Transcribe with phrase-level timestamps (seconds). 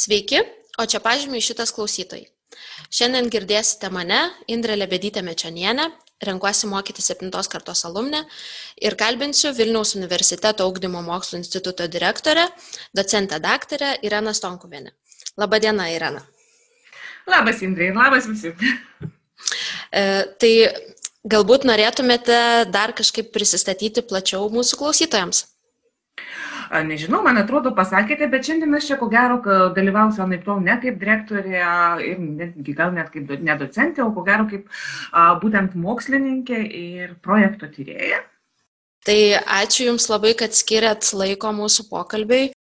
[0.00, 0.38] Sveiki,
[0.80, 2.24] o čia pažymiai šitas klausytojai.
[2.88, 5.90] Šiandien girdėsite mane, Indrė Lebedytė Mečianienė,
[6.24, 8.22] renkuosi mokyti 7 kartos alumnę
[8.80, 12.46] ir kalbinsiu Vilniaus universiteto augdymo mokslo instituto direktorę,
[12.96, 14.94] docentę daktarę Ireną Stonkuvienę.
[15.36, 16.24] Labadiena, Irena.
[17.28, 18.54] Labas, Indrė, labas visi.
[19.92, 20.02] E,
[20.40, 20.52] tai
[21.28, 22.40] galbūt norėtumėte
[22.72, 25.44] dar kažkaip prisistatyti plačiau mūsų klausytojams.
[26.70, 29.40] Nežinau, man atrodo, pasakėte, bet šiandien aš čia ko gero
[29.74, 31.64] dalyvausiu anaip tol ne kaip direktorė
[32.06, 34.68] ir netgi gal net kaip ne docentė, o ko gero kaip
[35.10, 38.22] a, būtent mokslininkė ir projekto tyrėja.
[39.02, 39.18] Tai
[39.58, 42.52] ačiū Jums labai, kad skiriat laiko mūsų pokalbiai.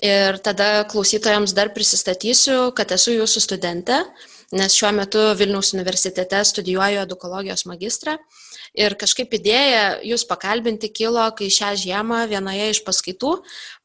[0.00, 4.00] Ir tada klausytojams dar prisistatysiu, kad esu Jūsų studentė,
[4.56, 8.16] nes šiuo metu Vilniaus universitete studijuoju edukologijos magistrą.
[8.74, 13.36] Ir kažkaip idėja jūs pakalbinti kilo, kai šią žiemą vienoje iš paskaitų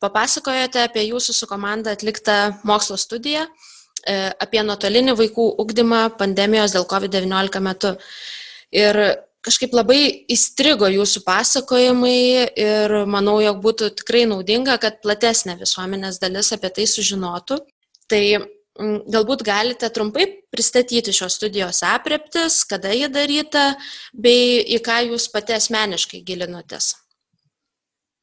[0.03, 6.89] papasakojote apie jūsų su komanda atliktą mokslo studiją e, apie nuotolinį vaikų ugdymą pandemijos dėl
[6.89, 7.95] COVID-19 metu.
[8.73, 9.01] Ir
[9.45, 9.99] kažkaip labai
[10.33, 12.19] įstrigo jūsų pasakojimai
[12.57, 17.61] ir manau, jog būtų tikrai naudinga, kad platesnė visuomenės dalis apie tai sužinotų.
[18.09, 18.23] Tai
[18.75, 23.73] galbūt galite trumpai pristatyti šios studijos apreptis, kada ji daryta,
[24.11, 26.93] bei į ką jūs pati asmeniškai gilinotės.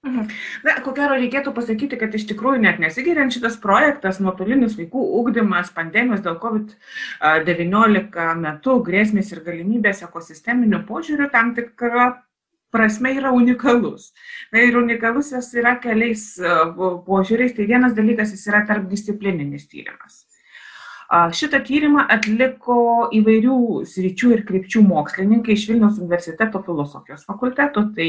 [0.03, 0.31] Mhm.
[0.67, 5.71] Na, ko gero reikėtų pasakyti, kad iš tikrųjų net nesigiriant šitas projektas, nuotolinis vaikų ūkdymas,
[5.77, 12.09] pandemijos dėl COVID-19 metu, grėsmės ir galimybės ekosisteminių požiūrių tam tikra
[12.75, 14.11] prasme yra unikalus.
[14.51, 16.27] Na ir unikalus jis yra keliais
[17.07, 17.55] požiūriais.
[17.55, 20.25] Tai vienas dalykas, jis yra tarpdisciplininis tyrimas.
[21.13, 22.77] Šitą tyrimą atliko
[23.13, 27.85] įvairių sričių ir krypčių mokslininkai iš Vilniaus universiteto filosofijos fakulteto.
[27.93, 28.09] Tai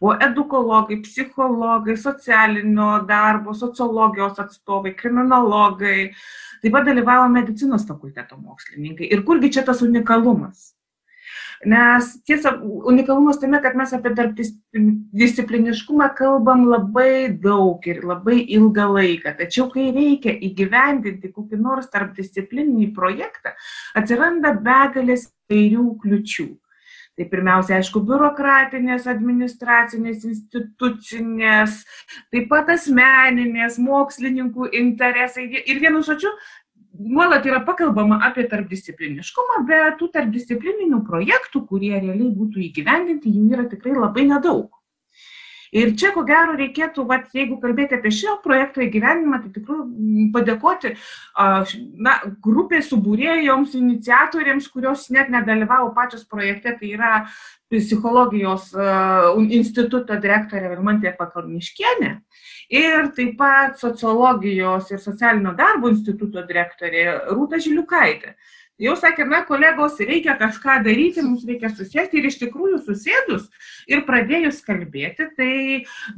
[0.00, 6.08] buvo edukologai, psichologai, socialinio darbo, sociologijos atstovai, kriminologai.
[6.62, 9.12] Taip pat dalyvavo medicinos fakulteto mokslininkai.
[9.12, 10.77] Ir kurgi čia tas unikalumas?
[11.66, 19.34] Nes tiesa, unikalumas tame, kad mes apie tarpdiscipliniškumą kalbam labai daug ir labai ilgą laiką.
[19.40, 23.56] Tačiau, kai reikia įgyvendinti kokį nors tarpdisciplininį projektą,
[23.98, 26.48] atsiranda begalės įvairių kliučių.
[27.18, 31.80] Tai pirmiausia, aišku, biurokratinės, administracinės, institucinės,
[32.30, 35.48] taip pat asmeninės, mokslininkų interesai.
[35.66, 36.30] Ir vienu žodžiu,
[36.98, 43.68] nuolat yra pakalbama apie tarpdiscipliniškumą, bet tų tarpdisciplininių projektų, kurie realiai būtų įgyvendinti, jų yra
[43.70, 44.77] tikrai labai nedaug.
[45.76, 50.94] Ir čia, ko gero, reikėtų, vat, jeigu kalbėti apie šio projekto įgyvenimą, tai tikrai padėkoti
[52.06, 52.14] na,
[52.44, 57.12] grupės subūrėjoms, iniciatoriams, kurios net nedalyvavo pačios projekte, tai yra
[57.68, 58.70] psichologijos
[59.52, 62.14] instituto direktorė Vilmantė Pakalniškienė
[62.72, 67.04] ir taip pat sociologijos ir socialinio darbo instituto direktorė
[67.34, 68.34] Rūta Žiliukaitė.
[68.78, 73.48] Jau sakė, na, kolegos, reikia kažką daryti, mums reikia susėsti ir iš tikrųjų susėdus
[73.90, 75.54] ir pradėjus kalbėti, tai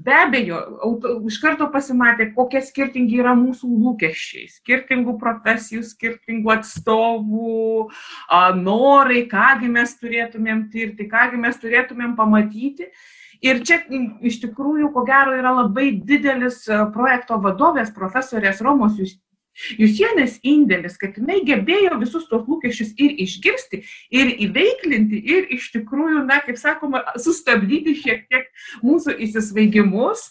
[0.05, 7.87] be abejo, auto, iš karto pasimatė, kokie skirtingi yra mūsų lūkesčiai, skirtingų profesijų, skirtingų atstovų,
[8.29, 12.91] a, norai, kągi mes turėtumėm tirti, kągi mes turėtumėm pamatyti.
[13.41, 13.81] Ir čia
[14.21, 16.61] iš tikrųjų, ko gero, yra labai didelis
[16.93, 19.01] projekto vadovės profesorės Romos
[19.81, 23.83] Jusienės indėlis, kad jinai gebėjo visus tos lūkesčius ir išgirsti,
[24.15, 28.47] ir įveiklinti, ir iš tikrųjų, na, kaip sakoma, sustabdyti šiek tiek
[28.87, 30.31] mūsų įsisvaigimus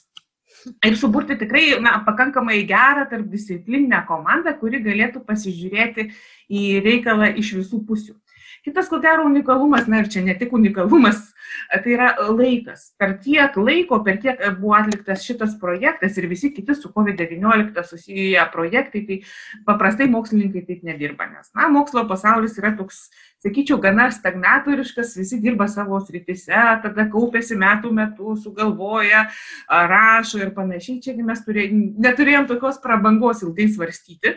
[0.86, 6.10] ir suburti tikrai, na, pakankamai gerą tarpdisciplininę komandą, kuri galėtų pasižiūrėti
[6.50, 8.18] į reikalą iš visų pusių.
[8.66, 11.30] Kitas, ko gero, unikalumas, na ir čia ne tik unikalumas,
[11.72, 12.90] tai yra laikas.
[13.00, 18.44] Per tiek laiko, per tiek buvo atliktas šitas projektas ir visi kiti su COVID-19 susiję
[18.52, 19.20] projektai, tai
[19.68, 23.06] paprastai mokslininkai taip nedirba, nes, na, mokslo pasaulis yra toks,
[23.44, 29.28] sakyčiau, gana stagnatoriškas, visi dirba savo sritise, tada kaupėsi metų metų, sugalvoja,
[29.70, 31.00] rašo ir panašiai.
[31.06, 34.36] Čiagi mes turėjom, neturėjom tokios prabangos ilgai svarstyti.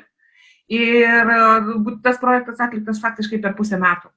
[0.73, 1.33] Ir
[2.05, 4.09] tas projektas atliktas faktiškai per pusę metų.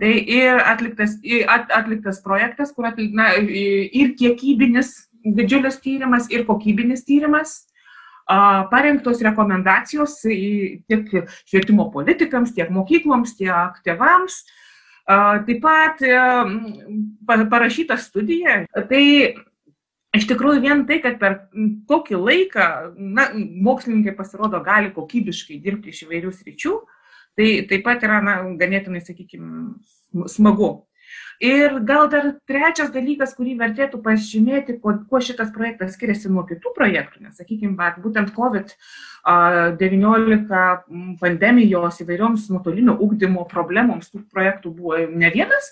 [0.00, 4.94] Tai ir atliktas, at, atliktas projektas, kur atlik, na, ir kiekybinis
[5.24, 7.62] didžiulis tyrimas ir kokybinis tyrimas
[8.72, 11.08] parengtos rekomendacijos tiek
[11.44, 14.42] švietimo politikams, tiek mokykloms, tiek tėvams.
[15.04, 16.00] Taip pat
[17.52, 18.64] parašyta studija.
[18.72, 19.04] Tai
[20.14, 21.38] iš tikrųjų vien tai, kad per
[21.90, 22.66] tokį laiką
[22.96, 26.74] na, mokslininkai pasirodo gali kokybiškai dirbti iš įvairių sričių,
[27.38, 29.48] tai taip pat yra na, ganėtinai, sakykime,
[30.30, 30.72] smagu.
[31.42, 36.68] Ir gal dar trečias dalykas, kurį vertėtų pažymėti, kuo, kuo šitas projektas skiriasi nuo kitų
[36.76, 37.74] projektų, nes, sakykime,
[38.04, 40.46] būtent COVID-19
[41.20, 45.64] pandemijos įvairioms nuotolinio ūkdymo problemoms tų projektų buvo ne vienas.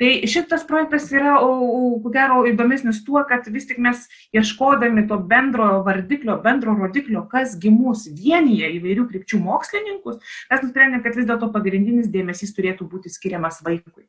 [0.00, 5.68] Tai šitas projektas yra, ko gero, įdomesnis tuo, kad vis tik mes ieškodami to bendro
[5.86, 10.18] vardiklio, bendro rodiklio, kas gimus vienyje įvairių krypčių mokslininkus,
[10.50, 14.08] mes nusprendėme, kad vis dėlto pagrindinis dėmesys turėtų būti skiriamas vaikui.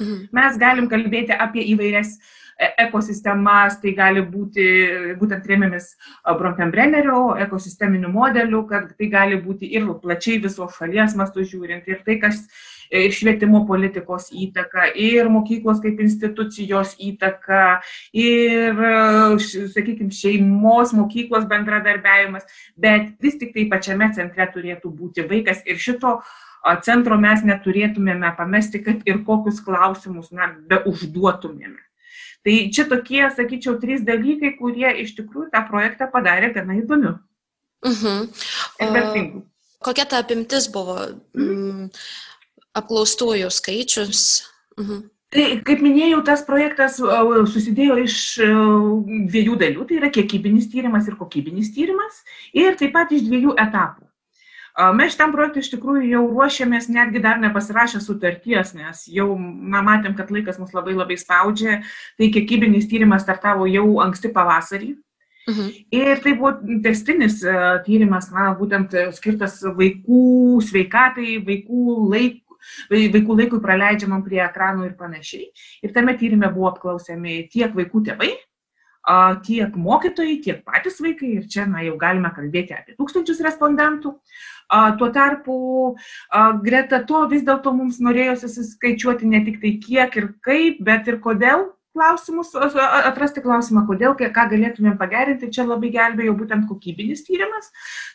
[0.00, 0.28] Mhm.
[0.32, 4.64] Mes galim kalbėti apie įvairias e, ekosistemas, tai gali būti,
[5.20, 5.92] būtent rėmėmis
[6.24, 12.16] Bronkenbrennerio ekosisteminių modelių, kad tai gali būti ir plačiai visos šalies mastu žiūrint, ir tai,
[12.22, 12.46] kas
[12.90, 17.80] švietimo politikos įtaka, ir mokyklos kaip institucijos įtaka,
[18.12, 18.84] ir,
[19.46, 22.46] sakykime, šeimos, mokyklos bendradarbiavimas,
[22.76, 26.18] bet vis tik tai pačiame centre turėtų būti vaikas ir šito
[26.84, 31.80] centro mes neturėtumėme pamesti, kad ir kokius klausimus na, be užduotumėme.
[32.44, 37.18] Tai čia tokie, sakyčiau, trys dalykai, kurie iš tikrųjų tą projektą padarė gana įdomiu.
[37.84, 39.42] Uh -huh.
[39.80, 40.96] Kokia ta apimtis buvo?
[41.36, 41.88] Mm,
[42.78, 44.42] apklaustųjų skaičius?
[44.78, 45.02] -huh.
[45.30, 48.14] Tai, kaip minėjau, tas projektas susidėjo iš
[49.30, 54.08] dviejų dalių, tai yra kiekybinis tyrimas ir kokybinis tyrimas, ir taip pat iš dviejų etapų.
[54.96, 60.16] Mes šitam projektui iš tikrųjų jau ruošiamės netgi dar nepasirašę sutarties, nes jau na, matėm,
[60.18, 61.80] kad laikas mus labai labai spaudžia,
[62.18, 64.94] tai kiekybinis tyrimas startavo jau anksti pavasarį.
[65.50, 65.70] Mhm.
[65.94, 66.52] Ir tai buvo
[66.82, 67.40] testinis
[67.86, 72.49] tyrimas, na, būtent skirtas vaikų sveikatai, vaikų laikų
[72.90, 75.50] vaikų laikui praleidžiamam prie ekranų ir panašiai.
[75.82, 78.30] Ir tame tyrimė buvo apklausiami tiek vaikų tėvai,
[79.46, 81.32] tiek mokytojai, tiek patys vaikai.
[81.40, 84.14] Ir čia na, jau galime kalbėti apie tūkstančius respondentų.
[85.00, 85.56] Tuo tarpu
[86.62, 91.18] greta to vis dėlto mums norėjosi suskaičiuoti ne tik tai kiek ir kaip, bet ir
[91.24, 95.50] kodėl klausimus, atrasti klausimą, kodėl, ką galėtumėm pagerinti.
[95.54, 97.70] Čia labai gelbėjo būtent kokybinis tyrimas.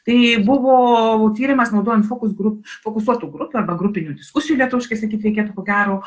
[0.07, 0.17] Tai
[0.47, 0.75] buvo
[1.37, 5.99] tyrimas naudojant fokus grup, fokusuotų grupių arba grupinių diskusijų, lietuviškai sakyti reikėtų ko gero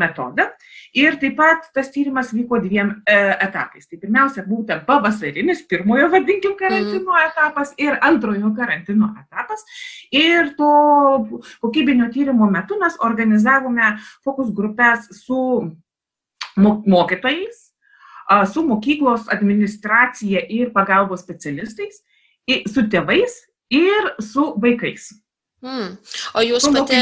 [0.00, 0.50] metodą.
[0.96, 3.84] Ir taip pat tas tyrimas vyko dviem e, etapais.
[3.90, 7.26] Tai pirmiausia, būtent pavasarinis, pirmojo vadinkim karantino mm.
[7.30, 9.66] etapas ir antrojo karantino etapas.
[10.14, 10.70] Ir to
[11.60, 15.42] kokybinio tyrimo metu mes organizavome fokus grupės su
[16.56, 17.62] mokytojais,
[18.52, 22.02] su mokyklos administracija ir pagalbos specialistais,
[22.72, 23.38] su tėvais
[23.70, 25.12] ir su vaikais.
[25.64, 25.96] Mm.
[26.34, 27.00] O jūs pati.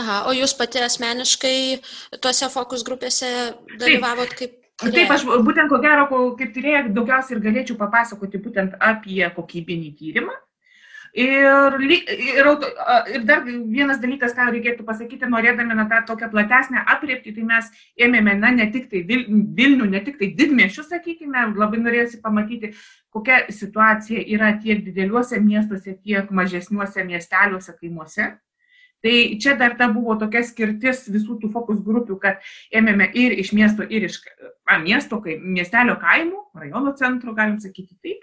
[0.00, 3.28] Aha, o jūs pati asmeniškai tuose fokus grupėse
[3.76, 4.96] dalyvavot kaip Tyrėja.
[4.96, 6.06] Taip, aš būtent ko gero,
[6.38, 10.32] kaip tyrėja, daugiausiai ir galėčiau papasakoti būtent apie kokybinį tyrimą.
[11.12, 12.46] Ir, ir,
[13.10, 17.70] ir dar vienas dalykas, ką reikėtų pasakyti, norėdami na, tą tokią platesnę apriepti, tai mes
[17.98, 22.70] ėmėme na, ne tik tai Vilnių, ne tik tai didmiešių, sakykime, labai norėjusi pamatyti,
[23.10, 28.30] kokia situacija yra tiek dideliuose miestuose, tiek mažesniuose miesteliuose, kaimuose.
[29.02, 33.54] Tai čia dar ta buvo tokia skirtis visų tų fokus grupių, kad ėmėme ir iš
[33.56, 34.20] miesto, ir iš
[34.70, 38.22] a, miesto, kaip miestelio kaimų, rajono centro, galim sakyti taip.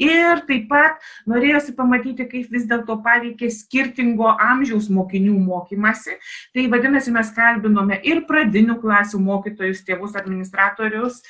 [0.00, 6.18] Ir taip pat norėjosi pamatyti, kaip vis dėlto paveikė skirtingo amžiaus mokinių mokymasi.
[6.56, 11.22] Tai vadinasi, mes kalbinome ir pradinių klasių mokytojus, tėvus, administratorius,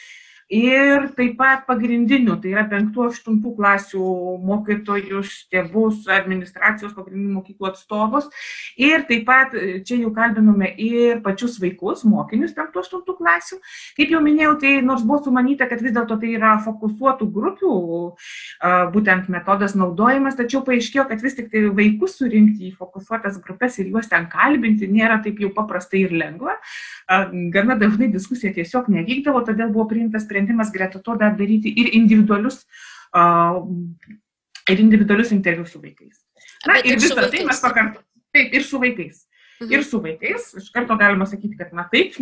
[0.52, 4.08] ir taip pat pagrindinių, tai yra 5-8 klasių
[4.44, 8.28] mokytojus, tėvus, administracijos pagrindinių mokyklų atstovus.
[8.76, 13.58] Ir taip pat e, čia jau kalbinome ir pačius vaikus, mokinius 5-8 klasių.
[13.96, 17.72] Kaip jau minėjau, tai nors buvo sumanyta, kad vis dėlto tai yra fokusuotų grupių
[18.92, 23.88] būtent metodas naudojimas, tačiau paaiškėjo, kad vis tik tai vaikus surinkti į fokusuotas grupės ir
[23.94, 26.58] juos ten kalbinti nėra taip jau paprastai ir lengva.
[27.52, 31.94] Gana dažnai diskusija tiesiog nevykdavo, todėl buvo priimtas sprendimas sprendimas greta to dar daryti ir
[31.94, 32.66] individualius,
[34.68, 36.18] ir individualius interviu su vaikais.
[36.66, 38.06] Na Bet ir visą tai mes pakartome.
[38.32, 39.28] Taip, ir su vaikais.
[39.60, 39.72] Mhm.
[39.72, 42.16] Ir su vaikais, iš karto galima sakyti, kad na taip,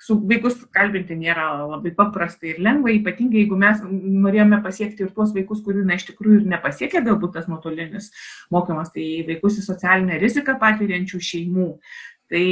[0.00, 5.34] su vaikus kalbinti nėra labai paprasta ir lengva, ypatingai jeigu mes norėjome pasiekti ir tuos
[5.36, 8.10] vaikus, kurių na iš tikrųjų ir nepasiekė galbūt tas nuotolinis
[8.50, 11.68] mokymas, tai vaikus į socialinę riziką patiriančių šeimų.
[12.32, 12.46] Tai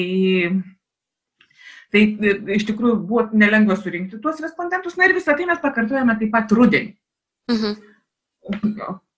[1.95, 2.03] Tai
[2.57, 4.97] iš tikrųjų buvo nelengva surinkti tuos respondentus.
[4.99, 6.97] Na ir visą tai mes pakartojame taip pat rudenį.
[7.53, 7.77] Mhm.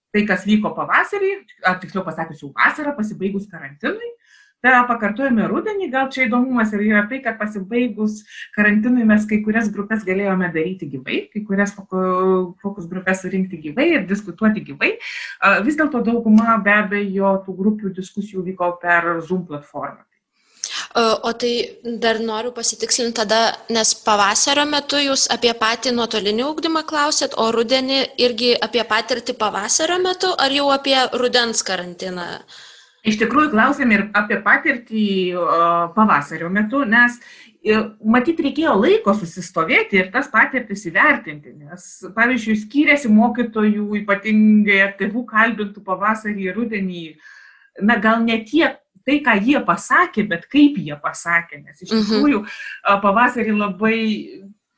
[0.09, 1.33] Tai, kas vyko pavasarį,
[1.69, 4.07] ar tiksliau pasakius jau vasarą, pasibaigus karantinui,
[4.65, 8.23] tą pakartojame rudenį, gal čia įdomumas ir yra tai, kad pasibaigus
[8.55, 14.07] karantinui mes kai kurias grupės galėjome daryti gyvai, kai kurias fokus grupės surinkti gyvai ir
[14.09, 14.95] diskutuoti gyvai.
[15.67, 20.03] Vis dėlto dauguma be abejo tų grupių diskusijų vyko per Zoom platformą.
[20.97, 27.35] O tai dar noriu pasitikslinti tada, nes pavasario metu jūs apie patį nuotolinį ūkdymą klausėt,
[27.37, 32.25] o rudenį irgi apie patirtį pavasario metu, ar jau apie rudens karantiną?
[33.05, 35.05] Iš tikrųjų, klausėm ir apie patirtį
[35.93, 37.21] pavasario metu, nes
[38.01, 45.85] matyt reikėjo laiko susistovėti ir tas patirtis įvertinti, nes, pavyzdžiui, skiriasi mokytojų, ypatingai tėvų kalbintų
[45.85, 47.07] pavasarį ir rudenį,
[47.85, 52.07] na gal ne tiek tai, ką jie pasakė, bet kaip jie pasakė, nes iš mhm.
[52.07, 52.45] tikrųjų
[53.03, 53.99] pavasarį labai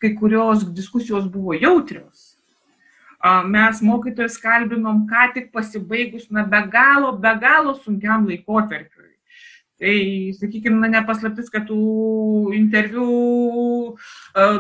[0.02, 2.32] kai kurios diskusijos buvo jautrios
[3.46, 9.10] mes mokytojus kalbinom ką tik pasibaigus, na, be galo, be galo sunkiam laikotarpiui.
[9.82, 9.98] Tai,
[10.38, 13.98] sakykime, na, nepaslaptis, kad tų interviu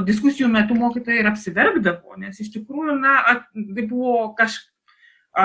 [0.06, 3.20] diskusijų metu mokytojai ir apsiverkdavo, nes iš tikrųjų, na,
[3.54, 4.70] tai buvo kažkas,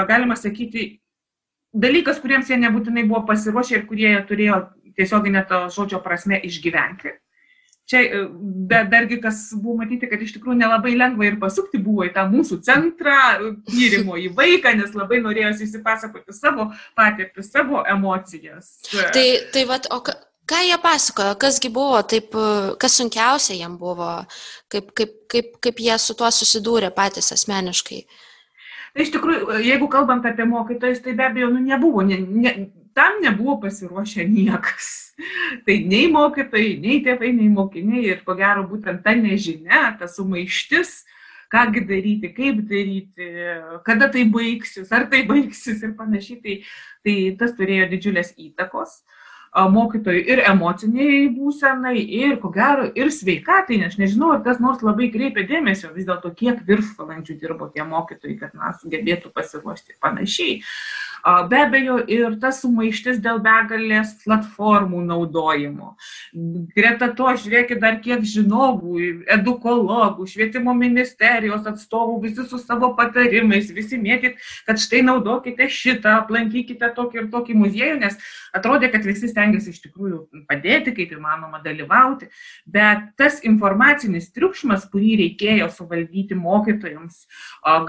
[0.09, 1.00] galima sakyti,
[1.85, 4.62] dalykas, kuriems jie nebūtinai buvo pasiruošę ir kurie turėjo
[4.97, 7.14] tiesioginę to žodžio prasme išgyventi
[7.87, 8.02] čia
[8.68, 12.26] bet dargi kas buvo matyti, kad iš tikrųjų nelabai lengva ir pasukti buvo į tą
[12.33, 13.18] mūsų centrą
[13.68, 18.76] tyrimo į vaiką, nes labai norėjosi įsipasakoti savo patirtį, savo emocijas.
[18.90, 22.35] Tai, tai vat, o ką, jie pasakojo, kasgi buvo, taip,
[22.83, 24.11] kas sunkiausia jiem buvo,
[24.73, 28.02] kaip, kaip, kaip, kaip jie su tuo susidūrė patys asmeniškai?
[28.97, 32.53] Tai iš tikrųjų, jeigu kalbant apie mokytojus, tai be abejo, nu, nebuvo, ne, ne,
[32.97, 34.87] tam nebuvo pasiruošę niekas.
[35.67, 40.91] Tai nei mokytojai, nei tėvai, nei mokiniai ir ko gero būtent ta nežinia, ta sumaištis,
[41.53, 43.29] kągi daryti, kaip daryti,
[43.87, 46.57] kada tai baigsis, ar tai baigsis ir panašiai, tai,
[47.05, 48.99] tai tas turėjo didžiulės įtakos
[49.73, 55.09] mokytojų ir emociniai būsenai, ir ko gero, ir sveikatai, nes nežinau, ar kas nors labai
[55.15, 60.59] kreipia dėmesio vis dėlto, kiek viršvalandžių dirbo tie mokytojai, kad na, sugebėtų pasiruošti ir panašiai.
[61.26, 65.97] Be abejo, ir tas sumaištis dėl begalės platformų naudojimo.
[66.76, 73.99] Greta to, žiūrėkit, dar kiek žinovų, edukologų, švietimo ministerijos atstovų, visi su savo patarimais, visi
[73.99, 78.14] mėtyt, kad štai naudokite šitą, aplankykite tokį ir tokį muziejų, nes
[78.54, 82.30] atrodė, kad visi stengiasi iš tikrųjų padėti, kaip įmanoma dalyvauti.
[82.71, 87.25] Bet tas informacinis triukšmas, kurį reikėjo suvaldyti mokytojams,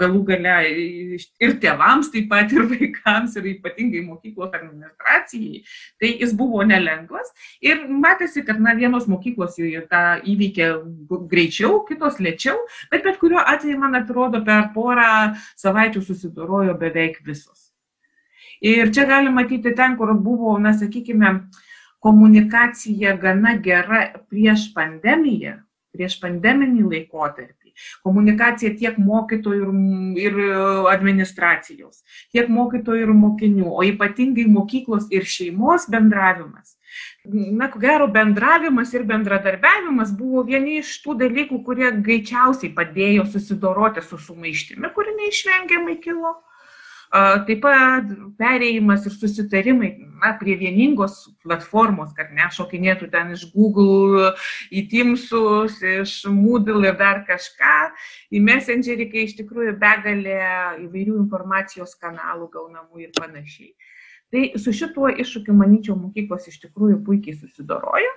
[0.02, 5.62] galų gale ir tėvams taip pat, ir vaikams, tėvams ir ypatingai mokyklos administracijai,
[6.00, 9.56] tai jis buvo nelengvas ir matėsi, kad na, vienos mokyklos
[9.90, 10.68] tą įveikė
[11.28, 12.56] greičiau, kitos lėčiau,
[12.90, 17.72] bet bet kuriuo atveju, man atrodo, per porą savaičių susidorojo beveik visos.
[18.60, 21.50] Ir čia galima matyti ten, kur buvo, na, sakykime,
[22.00, 25.58] komunikacija gana gera prieš pandemiją,
[25.94, 27.57] prieš pandeminį laikotarpį
[28.06, 29.68] komunikacija tiek mokytojų
[30.18, 36.78] ir, ir administracijos, tiek mokytojų ir mokinių, o ypatingai mokyklos ir šeimos bendravimas.
[37.28, 44.02] Na, ko gero, bendravimas ir bendradarbiavimas buvo vieni iš tų dalykų, kurie greičiausiai padėjo susidoroti
[44.06, 46.38] su sumaištimi, kuri neišvengiamai kilo.
[47.08, 49.88] Taip pat perėjimas ir susitarimai
[50.20, 54.34] na, prie vieningos platformos, kad nešokinėtų ten iš Google
[54.68, 57.76] į Teamsus, iš Moodle ir dar kažką,
[58.28, 60.36] į Messengerį, kai iš tikrųjų begalė
[60.84, 63.72] įvairių informacijos kanalų gaunamų ir panašiai.
[64.28, 68.12] Tai su šituo iššūkiu, manyčiau, mokyklos iš tikrųjų puikiai susidorojo.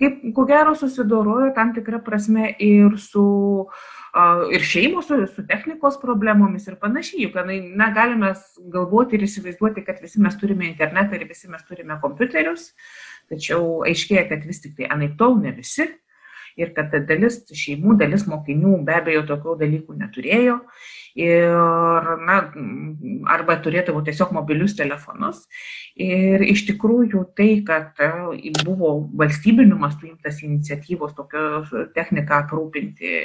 [0.00, 3.24] Kaip, ko gero, susidorojo tam tikrą prasme ir su
[3.68, 3.86] uh,
[4.54, 7.26] ir šeimos su, su technikos problemomis ir panašiai.
[7.26, 7.38] Juk
[7.76, 8.32] na, galime
[8.72, 12.72] galvoti ir įsivaizduoti, kad visi mes turime internetą ir visi mes turime kompiuterius,
[13.28, 15.88] tačiau aiškėja, kad vis tik tai anaip tol ne visi
[16.58, 20.58] ir kad dalis šeimų, dalis mokinių be abejo tokių dalykų neturėjo
[21.18, 22.38] ir, na,
[23.32, 25.44] arba turėdavo tiesiog mobilius telefonus.
[25.98, 33.16] Ir iš tikrųjų tai, kad e, buvo valstybiniu mastu imtas iniciatyvos tokios techniką aprūpinti,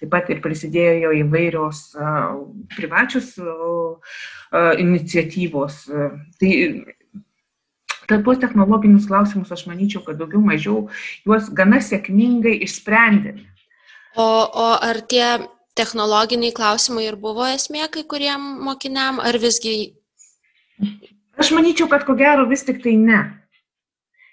[0.00, 2.12] taip pat ir prisidėjo įvairios e,
[2.76, 3.48] privačios e,
[4.84, 5.82] iniciatyvos.
[6.40, 6.52] Tai
[8.08, 10.88] tuos technologinius klausimus aš manyčiau, kad daugiau mažiau
[11.26, 13.44] juos gana sėkmingai išsprendėme.
[14.18, 15.26] O, o ar tie
[15.78, 19.92] technologiniai klausimai ir buvo esmė kai kuriem mokiniam, ar visgi?
[21.38, 23.20] Aš manyčiau, kad ko gero vis tik tai ne.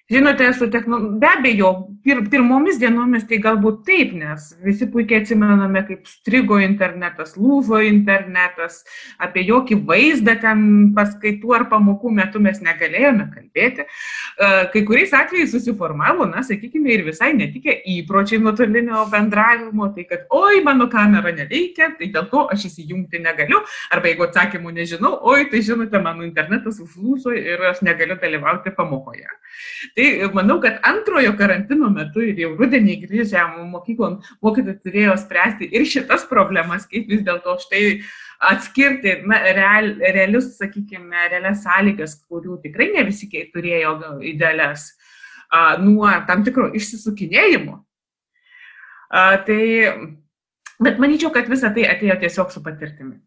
[0.10, 1.00] Žinote, su techno...
[1.22, 1.72] be abejo,
[2.06, 8.84] pir, pirmomis dienomis tai galbūt taip, nes visi puikiai atsimename, kaip strigo internetas, lūžo internetas,
[9.22, 10.62] apie jokį vaizdą ten
[10.96, 13.86] paskaitų ar pamokų metu mes negalėjome kalbėti.
[13.86, 20.28] E, kai kuriais atvejais susiformavo, na, sakykime, ir visai netikę įpročiai nuotolinio bendravimo, tai kad,
[20.36, 25.48] oi, mano kamera neveikia, tai dėl to aš įsijungti negaliu, arba jeigu atsakymų nežinau, oi,
[25.50, 29.28] tai žinote, mano internetas užlūžo ir aš negaliu dalyvauti pamokoje.
[29.96, 35.88] Tai manau, kad antrojo karantino metu ir jau rudenį grįžę mokyklom mokytojai turėjo spręsti ir
[35.90, 37.84] šitas problemas, kaip vis dėlto štai
[38.52, 43.96] atskirti na, real, realius, sakykime, realias sąlygas, kurių tikrai ne visi turėjo
[44.28, 44.92] idealias,
[45.50, 47.80] a, nuo tam tikro išsisukinėjimo.
[49.10, 49.62] A, tai,
[50.82, 53.18] bet manyčiau, kad visa tai atėjo tiesiog su patirtimi.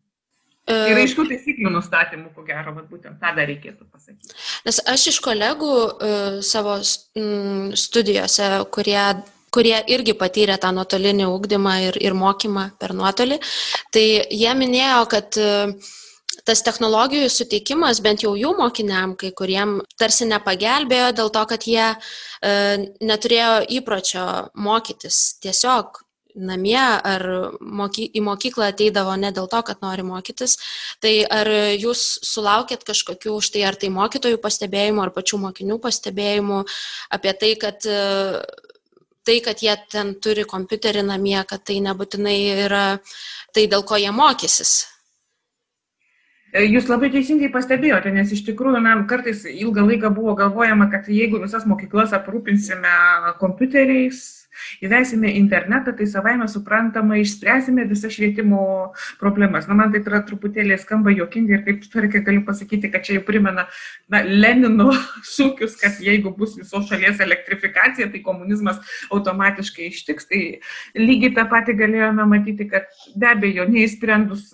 [0.68, 4.37] Ir aiškių taisyklių nustatymų, ko gero, bet būtent tą dar reikėtų pasakyti.
[4.68, 9.02] Nes aš iš kolegų uh, savo studijose, kurie
[9.48, 13.38] kurie irgi patyrė tą nuotolinį ūkdymą ir, ir mokymą per nuotolį,
[13.96, 15.94] tai jie minėjo, kad uh,
[16.48, 21.87] tas technologijų suteikimas bent jau jų mokiniam, kai kuriem tarsi nepagelbėjo dėl to, kad jie
[21.88, 22.52] e,
[23.04, 26.02] neturėjo įpročio mokytis tiesiog
[26.37, 27.25] namie ar
[27.61, 30.58] moky, į mokyklą ateidavo ne dėl to, kad nori mokytis.
[31.02, 36.62] Tai ar jūs sulaukėt kažkokių už tai, ar tai mokytojų pastebėjimų, ar pačių mokinių pastebėjimų
[37.18, 37.88] apie tai, kad
[39.28, 42.85] tai, kad jie ten turi kompiuterį namie, kad tai nebūtinai yra
[43.52, 44.87] tai, dėl ko jie mokysis.
[46.49, 51.42] Jūs labai teisingai pastebėjote, nes iš tikrųjų, na, kartais ilgą laiką buvo galvojama, kad jeigu
[51.42, 52.94] visas mokyklas aprūpinsime
[53.37, 54.38] kompiuteriais,
[54.84, 58.60] įvesime internetą, tai savaime suprantama išspręsime visas švietimo
[59.20, 59.68] problemas.
[59.68, 63.24] Na, man tai yra truputėlį skamba jokingai ir kaip istorikė galiu pasakyti, kad čia jau
[63.26, 63.66] primena
[64.08, 64.90] na, Lenino
[65.34, 68.80] šūkius, kad jeigu bus visos šalies elektrifikacija, tai komunizmas
[69.14, 70.28] automatiškai ištiks.
[70.28, 70.42] Tai
[70.98, 74.50] lygiai tą patį galėjome matyti, kad be abejo, neįsprendus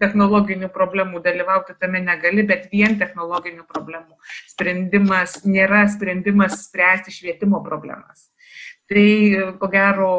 [0.00, 4.16] technologinių problemų dalyvauti tame negali, bet vien technologinių problemų
[4.50, 8.30] sprendimas nėra sprendimas spręsti švietimo problemas.
[8.86, 9.06] Tai
[9.58, 10.10] ko gero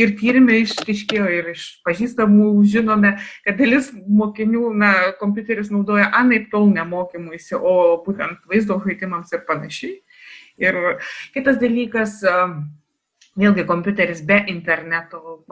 [0.00, 6.70] ir tyrimai išaiškėjo ir iš pažįstamų žinome, kad dalis mokinių na, kompiuteris naudoja anaip tol
[6.72, 9.96] nemokymuisi, o būtent vaizdo žaidimams ir panašiai.
[10.60, 10.78] Ir
[11.34, 12.20] kitas dalykas,
[13.40, 15.42] vėlgi kompiuteris be interneto,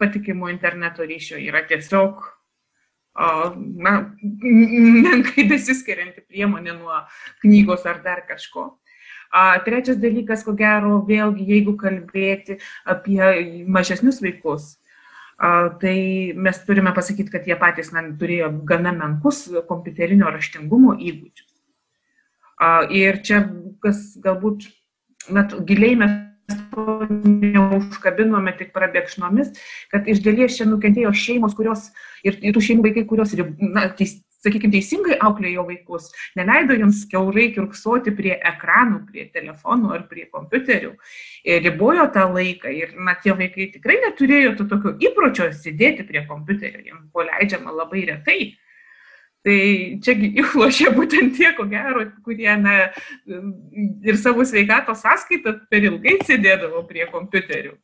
[0.00, 2.24] patikimo interneto ryšio yra tiesiog
[3.14, 3.92] na,
[5.06, 7.02] menkai besiskirianti priemonė nuo
[7.44, 8.72] knygos ar dar kažko.
[9.64, 14.76] Trečias dalykas, ko gero, vėlgi, jeigu kalbėti apie mažesnius vaikus,
[15.82, 15.96] tai
[16.38, 21.50] mes turime pasakyti, kad jie patys na, turėjo gana menkus kompiuterinio raštingumo įgūdžius.
[22.94, 23.42] Ir čia,
[23.82, 24.68] kas galbūt,
[25.34, 26.14] net giliai mes
[26.70, 26.84] to
[27.24, 29.54] neužkabinome tik prabėgšnomis,
[29.90, 31.88] kad iš dalies čia nukentėjo šeimos, kurios
[32.22, 33.88] ir, ir tų šeimų vaikai, kurios na,
[34.44, 40.92] sakykime, teisingai auklėjo vaikus, neleido jiems keurai kirksoti prie ekranų, prie telefonų ar prie kompiuterių,
[41.66, 46.84] ribojo tą laiką ir na, tie vaikai tikrai neturėjo to tokio įpročio sėdėti prie kompiuterio,
[46.84, 48.42] jiems buvo leidžiama labai retai.
[49.44, 49.56] Tai
[50.04, 52.76] čiagi išlošė būtent tie, ko gero, kurie na,
[53.28, 57.74] ir savo sveikatos sąskaitą per ilgai sėdėdavo prie kompiuterių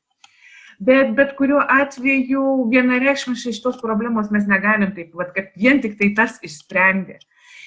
[0.81, 6.14] bet bet kuriuo atveju vienareikšmiškai šitos problemos mes negalim taip, vat, kad vien tik tai
[6.16, 7.21] tas išsprendė.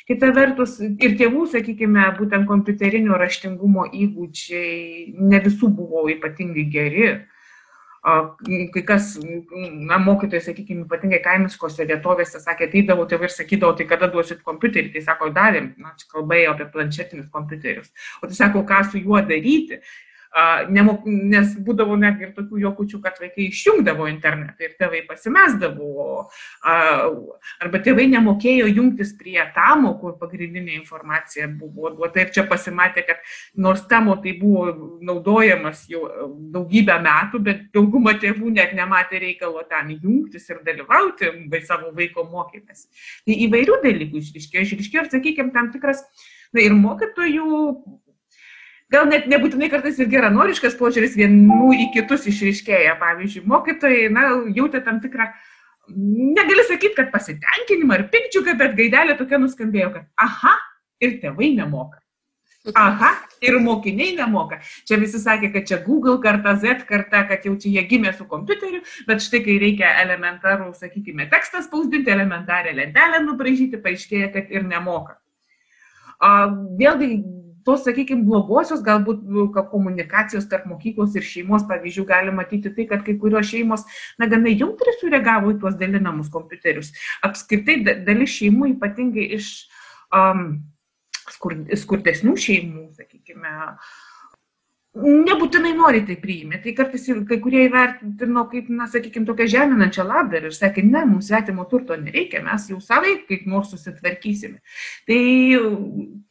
[0.09, 7.13] Kita vertus, ir tėvų, sakykime, būtent kompiuterinio raštingumo įgūdžiai ne visų buvo ypatingai geri.
[8.03, 14.09] Kai kas, na, mokytojai, sakykime, ypatingai kaimiškose vietovėse sakė, ateidavo tėvai ir sakydavo, tai kada
[14.11, 17.93] duosit kompiuterį, tai sako, davėm, na, čia kalbėjo apie planšetinius kompiuterius.
[18.19, 19.79] O tai sako, ką su juo daryti
[20.73, 26.07] nemok, nes būdavo netgi ir tokių jokučių, kad vaikai išjungdavo internetą ir tėvai pasimesdavo,
[26.63, 33.21] arba tėvai nemokėjo jungtis prie tamo, kur pagrindinė informacija buvo duota ir čia pasimatė, kad
[33.55, 36.07] nors tamo tai buvo naudojamas jau
[36.55, 41.29] daugybę metų, bet dauguma tėvų net nematė reikalo ten jungtis ir dalyvauti
[41.63, 42.87] savo vaiko mokymės.
[43.23, 46.01] Tai įvairių dalykų išriškėjo, išriškėjo ir, sakykime, tam tikras
[46.53, 47.45] Na ir mokytojų
[48.93, 52.95] gal net nebūtinai kartais ir geranoriškas požiūris vienų į kitus išriškėja.
[53.01, 55.31] Pavyzdžiui, mokytojai, na, jautė tam tikrą,
[55.89, 60.55] negali sakyti, kad pasitenkinimą ar pikčiuką, bet gaidelė tokia nuskambėjo, kad aha,
[61.03, 61.99] ir tėvai nemoka.
[62.79, 63.09] Aha,
[63.43, 64.61] ir mokiniai nemoka.
[64.87, 68.23] Čia visi sakė, kad čia Google karta, Z karta, kad jau čia jie gimė su
[68.29, 68.79] kompiuteriu,
[69.09, 75.17] bet štai kai reikia elementarų, sakykime, tekstą spausdinti, elementarę lentelę nubražyti, paaiškėja, kad ir nemoka.
[76.79, 77.09] Vėlgi
[77.67, 83.05] tos, sakykime, blogosios galbūt nu, komunikacijos tarp mokyklos ir šeimos pavyzdžių gali matyti tai, kad
[83.07, 83.85] kai kurios šeimos,
[84.21, 86.93] na, gana jautriai sureagavo į tuos dalinamus kompiuterius.
[87.25, 89.51] Apskritai, dalis šeimų, ypatingai iš
[90.15, 90.63] um,
[91.31, 93.93] skur, skurdesnių šeimų, sakykime, uh,
[94.93, 96.59] nebūtinai nori tai priimti.
[96.63, 101.31] Tai kartais kai kurie įvertino kaip, na, sakykime, tokią žeminančią labdarą ir sakė, ne, mums
[101.31, 104.61] svetimo turto nereikia, mes jau savai kaip nors susitvarkysime.
[105.09, 105.19] Tai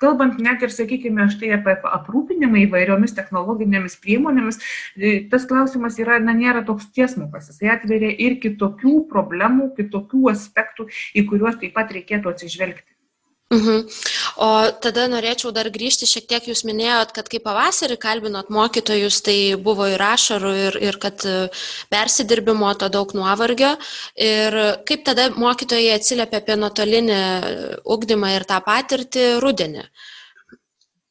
[0.02, 4.62] kalbant net ir, sakykime, štai apie aprūpinimą įvairiomis technologinėmis priemonėmis,
[4.94, 7.50] e, tas klausimas yra, na, nėra toks tiesmukas.
[7.50, 10.86] Jis atveria ir kitokių problemų, kitokių aspektų,
[11.18, 12.91] į kuriuos taip pat reikėtų atsižvelgti.
[13.52, 13.82] Mhm.
[14.40, 14.48] O
[14.80, 19.90] tada norėčiau dar grįžti šiek tiek, jūs minėjot, kad kai pavasarį kalbinot mokytojus, tai buvo
[19.92, 21.34] ir ašarų, ir, ir kad e,
[21.92, 23.74] persidirbimo to daug nuovargio.
[24.16, 24.56] Ir
[24.88, 27.20] kaip tada mokytojai atsiliepia apie nuotolinį
[27.96, 29.84] ugdymą ir tą patirtį rudenį?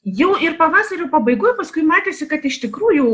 [0.02, 3.10] Jau ir pavasario pabaigoje paskui matėsi, kad iš tikrųjų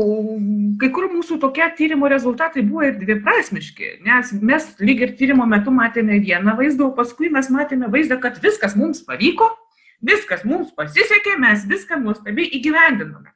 [0.80, 5.68] kai kur mūsų tokie tyrimo rezultatai buvo ir dviprasmiški, nes mes lyg ir tyrimo metu
[5.68, 9.50] matėme vieną vaizdą, o paskui mes matėme vaizdą, kad viskas mums pavyko,
[10.00, 13.34] viskas mums pasisekė, mes viską nuostabiai įgyvendinome.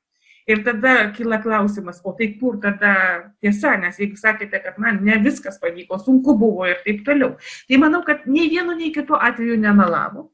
[0.49, 2.97] Ir tada kyla klausimas, o tai kur tada
[3.45, 7.37] tiesa, nes jeigu sakėte, kad na, ne viskas pavyko, sunku buvo ir taip toliau.
[7.69, 10.32] Tai manau, kad nei vienu, nei kitu atveju nemelavo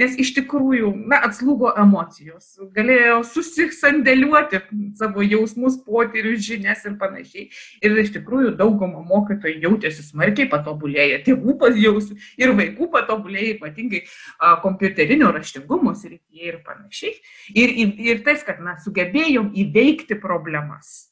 [0.00, 4.62] nes iš tikrųjų, na, atslūgo emocijos, galėjo susisandėliuoti
[4.98, 7.48] savo jausmus, potyrius, žinias ir panašiai.
[7.84, 14.56] Ir iš tikrųjų dauguma mokytojų jautėsi smarkiai patobulėję, tėvų pasjausi ir vaikų patobulėję, ypatingai a,
[14.64, 17.14] kompiuterinio raštingumo srityje ir panašiai.
[17.54, 21.09] Ir, ir, ir tas, kad mes sugebėjom įveikti problemas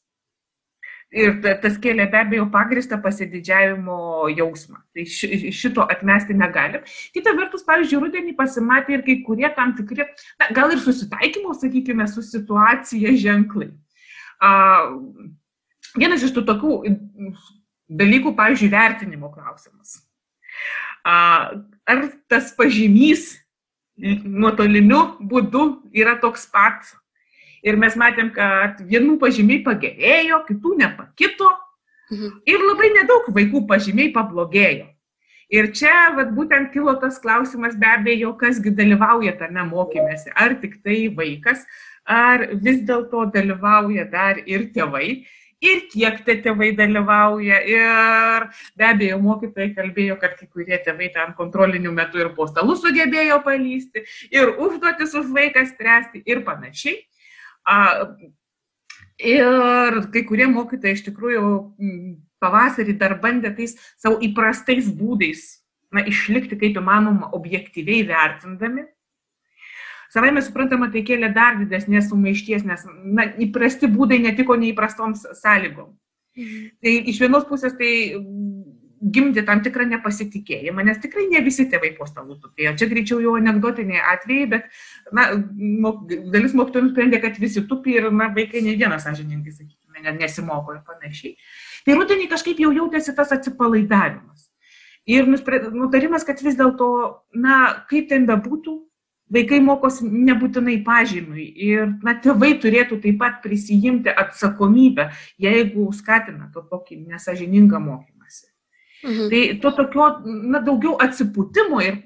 [1.09, 4.77] Ir tas kėlė be abejo pagristą pasididžiavimo jausmą.
[4.93, 6.83] Tai šito atmesti negalim.
[7.15, 10.05] Kita vertus, pavyzdžiui, rudenį pasimatė ir kai kurie tam tikri,
[10.37, 13.71] na, gal ir susitaikymo, sakykime, su situacija ženklai.
[14.37, 14.51] A,
[15.97, 16.77] vienas iš tų tokių
[17.89, 19.97] dalykų, pavyzdžiui, vertinimo klausimas.
[21.01, 21.17] A,
[21.89, 23.31] ar tas pažymys
[23.97, 26.85] nuotoliniu būdu yra toks pat
[27.65, 31.49] Ir mes matėm, kad vienų pažymiai pagerėjo, kitų nepakito.
[32.09, 32.39] Mhm.
[32.49, 34.87] Ir labai nedaug vaikų pažymiai pablogėjo.
[35.49, 40.29] Ir čia vat, būtent kilo tas klausimas be abejo, kasgi dalyvauja tame mokymėsi.
[40.37, 41.63] Ar tik tai vaikas,
[42.05, 45.25] ar vis dėlto dalyvauja dar ir tėvai.
[45.59, 47.57] Ir kiek tie tėvai dalyvauja.
[47.67, 48.45] Ir
[48.77, 53.41] be abejo, mokytojai kalbėjo, kad kai kurie tėvai ten kontroliniu metu ir po stalu sugebėjo
[53.43, 57.01] palysti, ir užduotis už vaiką spręsti ir panašiai.
[59.19, 61.47] Ir kai kurie mokytojai iš tikrųjų
[62.39, 65.59] pavasarį dar bandė tais savo įprastais būdais
[65.91, 68.85] na, išlikti kaip įmanoma objektyviai vertindami.
[70.09, 75.91] Savai mes suprantama, tai kėlė dar didesnės sumaišties, nes na, įprasti būdai netiko neįprastoms sąlygom.
[76.39, 76.69] Mhm.
[76.81, 77.91] Tai iš vienos pusės tai
[78.99, 82.75] gimdė tam tikrą nepasitikėjimą, nes tikrai ne visi tėvai po stalu tupėjo.
[82.79, 84.67] Čia greičiau jau anegdotiniai atvejai, bet
[85.15, 85.29] na,
[86.33, 90.83] dalis mokytojų nusprendė, kad visi tupi ir na, vaikai ne vienas sąžininkai, sakykime, nesimoko ir
[90.87, 91.37] panašiai.
[91.87, 94.49] Tai rudenį kažkaip jau jautėsi tas atsipalaidavimas.
[95.09, 96.91] Ir nutarimas, kad vis dėlto,
[97.33, 98.75] na, kaip ten bebūtų,
[99.33, 105.09] vaikai mokosi nebūtinai pažymiui ir na, tėvai turėtų taip pat prisijimti atsakomybę,
[105.41, 108.18] jeigu skatina to tokį nesažiningą mokymą.
[109.03, 109.29] Mhm.
[109.31, 111.99] Tai to tokio, na, daugiau atsipūtimo ir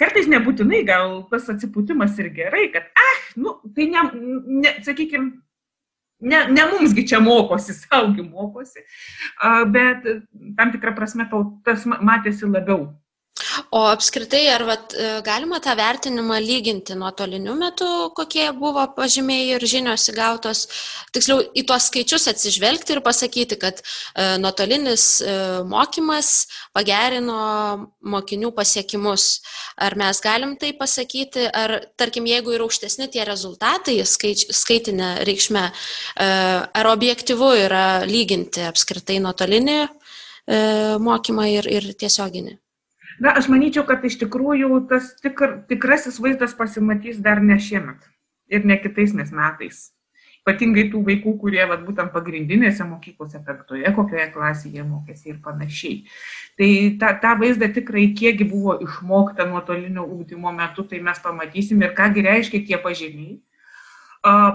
[0.00, 4.04] kartais nebūtinai gal tas atsipūtimas ir gerai, kad, ah, nu, tai ne,
[4.62, 5.30] ne sakykime,
[6.24, 8.84] ne, ne mumsgi čia mokosi, saugi mokosi,
[9.74, 10.06] bet
[10.58, 11.28] tam tikrą prasme
[11.66, 12.92] tas matėsi labiau
[13.70, 19.66] O apskritai, ar vat, e, galima tą vertinimą lyginti nuotoliniu metu, kokie buvo pažymiai ir
[19.68, 20.64] žinios įgautos,
[21.14, 25.36] tiksliau į tuos skaičius atsižvelgti ir pasakyti, kad e, nuotolinis e,
[25.70, 26.32] mokymas
[26.76, 27.38] pagerino
[28.14, 29.28] mokinių pasiekimus.
[29.84, 35.64] Ar mes galim tai pasakyti, ar tarkim, jeigu yra aukštesni tie rezultatai skaič, skaitinė reikšme,
[36.14, 39.78] ar objektivu yra lyginti apskritai nuotolinį
[41.02, 42.58] mokymą ir, ir tiesioginį?
[43.22, 48.08] Na, aš manyčiau, kad iš tikrųjų tas tikr, tikrasis vaizdas pasimatys dar ne šiemet
[48.50, 49.90] ir ne kitais metais.
[50.44, 56.02] Ypatingai tų vaikų, kurie vat, būtent pagrindinėse mokyklose, penktoje, kokioje klasėje mokėsi ir panašiai.
[56.60, 56.68] Tai
[57.00, 62.26] tą, tą vaizdą tikrai kiekgi buvo išmokta nuotolinio ūkdymo metu, tai mes pamatysim ir kągi
[62.28, 63.38] reiškia tie pažymiai.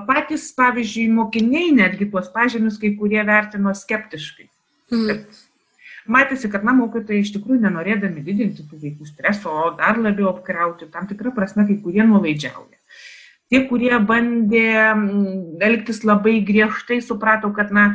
[0.06, 4.45] Patys, pavyzdžiui, mokiniai netgi tuos pažymius kai kurie vertino skeptiškai.
[4.93, 5.26] Mm.
[6.10, 11.06] Matėsi, kad na, mokytojai iš tikrųjų nenorėdami didinti tų vaikų streso, dar labiau apkrauti, tam
[11.10, 12.80] tikrą prasme kai kurie nuolaidžiauja.
[13.50, 14.65] Tie, kurie bandė
[15.65, 17.91] elgtis labai griežtai, suprato, kad, na,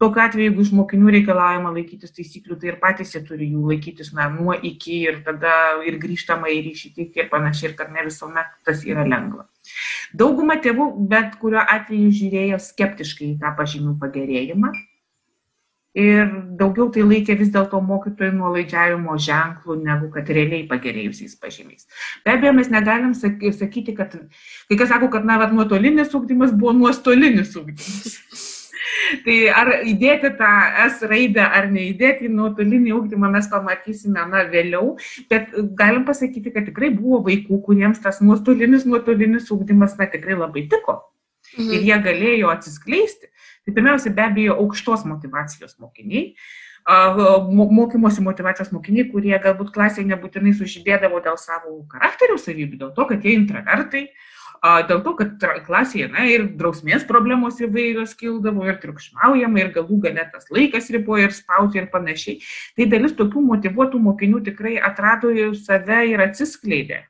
[0.00, 4.12] tokiu atveju, jeigu iš mokinių reikalaujama laikytis taisyklių, tai ir patys jie turi jų laikytis,
[4.16, 5.52] na, nuo iki ir tada
[5.88, 9.46] ir grįžtama į ryšį tik ir panašiai, ir kad ne visuomet tas yra lengva.
[10.12, 14.72] Dauguma tėvų bet kuriuo atveju žiūrėjo skeptiškai į tą pažymių pagerėjimą
[15.94, 21.86] ir daugiau tai laikė vis dėlto mokytojų nuolaidžiavimo ženklų, negu kad realiai pagerėjusiais pažymiais.
[22.26, 24.18] Be abejo, mes negalim sakyti, kad
[24.68, 28.18] kai kas sako, kad na, vat, nuotolinis ūkdymas buvo nuostolinis ūkdymas.
[29.24, 30.50] Tai ar įdėti tą
[30.86, 34.94] S raidę ar neįdėti į nuotolinį ūkdymą mes pamatysime na, vėliau,
[35.30, 40.66] bet galim pasakyti, kad tikrai buvo vaikų, kuriems tas nuostolinis nuotolinis ūkdymas na, tikrai labai
[40.72, 41.02] tiko.
[41.56, 41.72] Mhm.
[41.72, 43.30] Ir jie galėjo atsiskleisti.
[43.64, 46.34] Tai pirmiausia, be abejo, aukštos motivacijos mokiniai,
[46.84, 53.24] mokymosi motivacijos mokiniai, kurie galbūt klasėje nebūtinai sužibėdavo dėl savo charakterio savybių, dėl to, kad
[53.24, 54.02] jie intravertai,
[54.90, 60.28] dėl to, kad klasėje na, ir drausmės problemos įvairios kildavo, ir triukšmaujama, ir galų gale
[60.32, 62.42] tas laikas riboja ir spauti ir panašiai.
[62.76, 67.06] Tai dalis tokių motivuotų mokinių tikrai atrado save ir atsiskleidė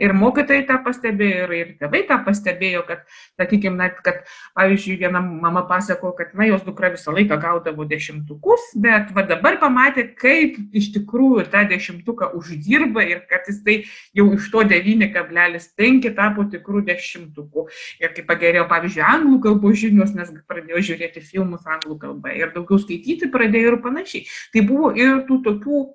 [0.00, 3.04] ir mokytojai tą pastebėjo, ir, ir tėvai tą pastebėjo, kad,
[3.40, 4.22] sakykime, net, kad,
[4.56, 9.58] pavyzdžiui, viena mama pasako, kad, na, jos dukra visą laiką gaudavo dešimtukus, bet va dabar
[9.62, 13.78] pamatė, kaip iš tikrųjų tą dešimtuką uždirba ir kad jis tai
[14.16, 17.68] jau iš to 9,5 tapo tikrų dešimtukų.
[18.02, 22.80] Ir kaip pagerėjo, pavyzdžiui, anglų kalbos žinios, nes pradėjo žiūrėti filmus anglų kalbą ir daugiau
[22.82, 24.26] skaityti pradėjo ir panašiai.
[24.52, 25.86] Tai buvo ir tų tokių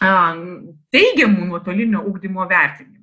[0.00, 2.99] teigiamų nuotolinio ūkdymo vertinimų.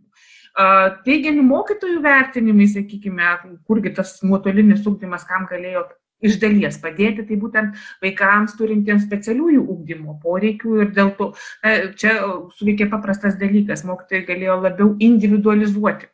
[1.05, 3.29] Teigiami mokytojų vertinimai, sakykime,
[3.69, 5.85] kurgi tas nuotolinis ūkdymas, kam galėjo
[6.25, 12.17] iš dalies padėti, tai būtent vaikams turintiems specialiųjų ūkdymo poreikių ir dėl to e, čia
[12.57, 16.09] suveikė paprastas dalykas, mokytojai galėjo labiau individualizuoti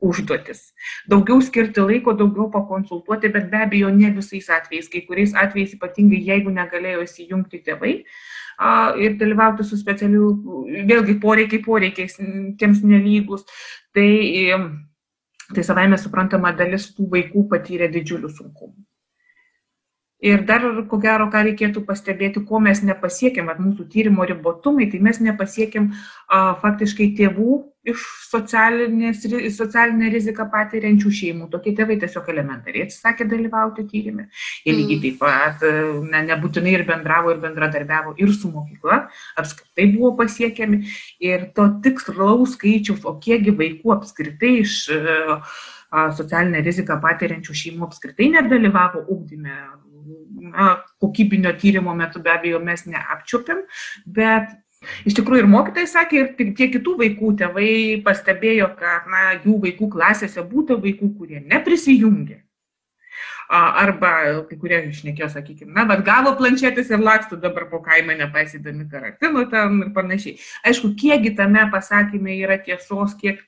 [0.00, 0.72] užduotis.
[1.12, 6.22] Daugiau skirti laiko, daugiau pakonsultuoti, bet be abejo ne visais atvejais, kai kuriais atvejais ypatingai
[6.24, 7.98] jeigu negalėjo įsijungti tėvai,
[9.00, 10.30] ir dalyvauti su specialiu,
[10.90, 12.18] vėlgi poreikiai poreikiais,
[12.60, 13.46] tiems nelygus.
[13.96, 14.10] Tai,
[15.54, 18.78] tai savai mes suprantama, dalis tų vaikų patyrė didžiulių sunkumų.
[20.20, 25.00] Ir dar, ko gero, ką reikėtų pastebėti, ko mes nepasiekėm, at mūsų tyrimo ribotumai, tai
[25.00, 25.86] mes nepasiekėm
[26.28, 27.54] a, faktiškai tėvų
[27.88, 31.48] iš socialinę riziką patiriančių šeimų.
[31.52, 34.28] Tokie tėvai tiesiog elementariai atsisakė dalyvauti tyrimė.
[34.66, 35.02] Ir lygiai mm.
[35.06, 35.64] taip pat
[36.12, 39.02] ne, nebūtinai ir bendravo, ir bendradarbiavo ir su mokykla,
[39.40, 40.84] apskritai buvo pasiekiami.
[41.24, 44.80] Ir to tikslaus skaičiaus, o kiekgi vaikų apskritai iš
[45.90, 49.56] socialinę riziką patiriančių šeimų apskritai nedalyvavo ugdyme,
[50.50, 53.64] na, kokybinio tyrimo metu be abejo mes neapčiupiam,
[54.06, 54.52] bet
[55.08, 57.72] Iš tikrųjų ir mokytojai sakė, ir tie kitų vaikų tėvai
[58.06, 62.40] pastebėjo, kad na, jų vaikų klasėse būtų vaikų, kurie neprisijungė
[63.50, 64.10] arba
[64.46, 69.42] kai kurie išnekėjo, sakykime, na, bet gavo planšetės ir lakstų dabar po kaimą nepaisydami karantino
[69.50, 70.36] ten ir panašiai.
[70.70, 73.42] Aišku, kiekgi tame pasakymė yra tiesos, kiek,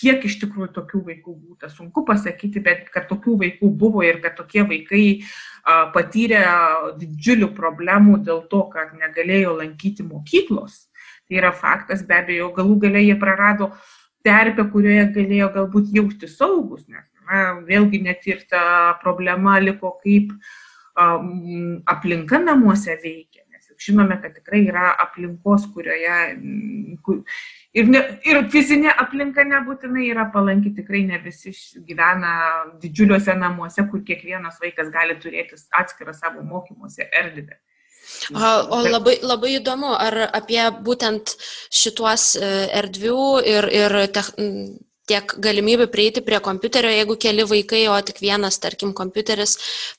[0.00, 4.38] kiek iš tikrųjų tokių vaikų būtų, sunku pasakyti, bet kad tokių vaikų buvo ir kad
[4.38, 5.04] tokie vaikai
[5.92, 6.40] patyrė
[6.96, 10.86] didžiulių problemų dėl to, kad negalėjo lankyti mokyklos.
[11.26, 13.74] Tai yra faktas, be abejo, galų galiai jie prarado
[14.24, 17.04] terpę, kurioje galėjo galbūt jausti saugus, nes
[17.66, 20.32] vėlgi net ir ta problema liko kaip
[20.96, 26.14] aplinka namuose veikia, nes juk žinome, kad tikrai yra aplinkos, kurioje
[27.04, 27.20] kur,
[27.76, 31.52] ir, ne, ir fizinė aplinka nebūtinai yra palanki, tikrai ne visi
[31.84, 32.32] gyvena
[32.80, 37.60] didžiuliuose namuose, kur kiekvienas vaikas gali turėti atskirą savo mokymosi erdvę.
[38.32, 41.32] O labai, labai įdomu, ar apie būtent
[41.74, 44.30] šituos e, erdvių ir, ir tech,
[45.10, 49.56] tiek galimybių prieiti prie kompiuterio, jeigu keli vaikai, o tik vienas, tarkim, kompiuteris.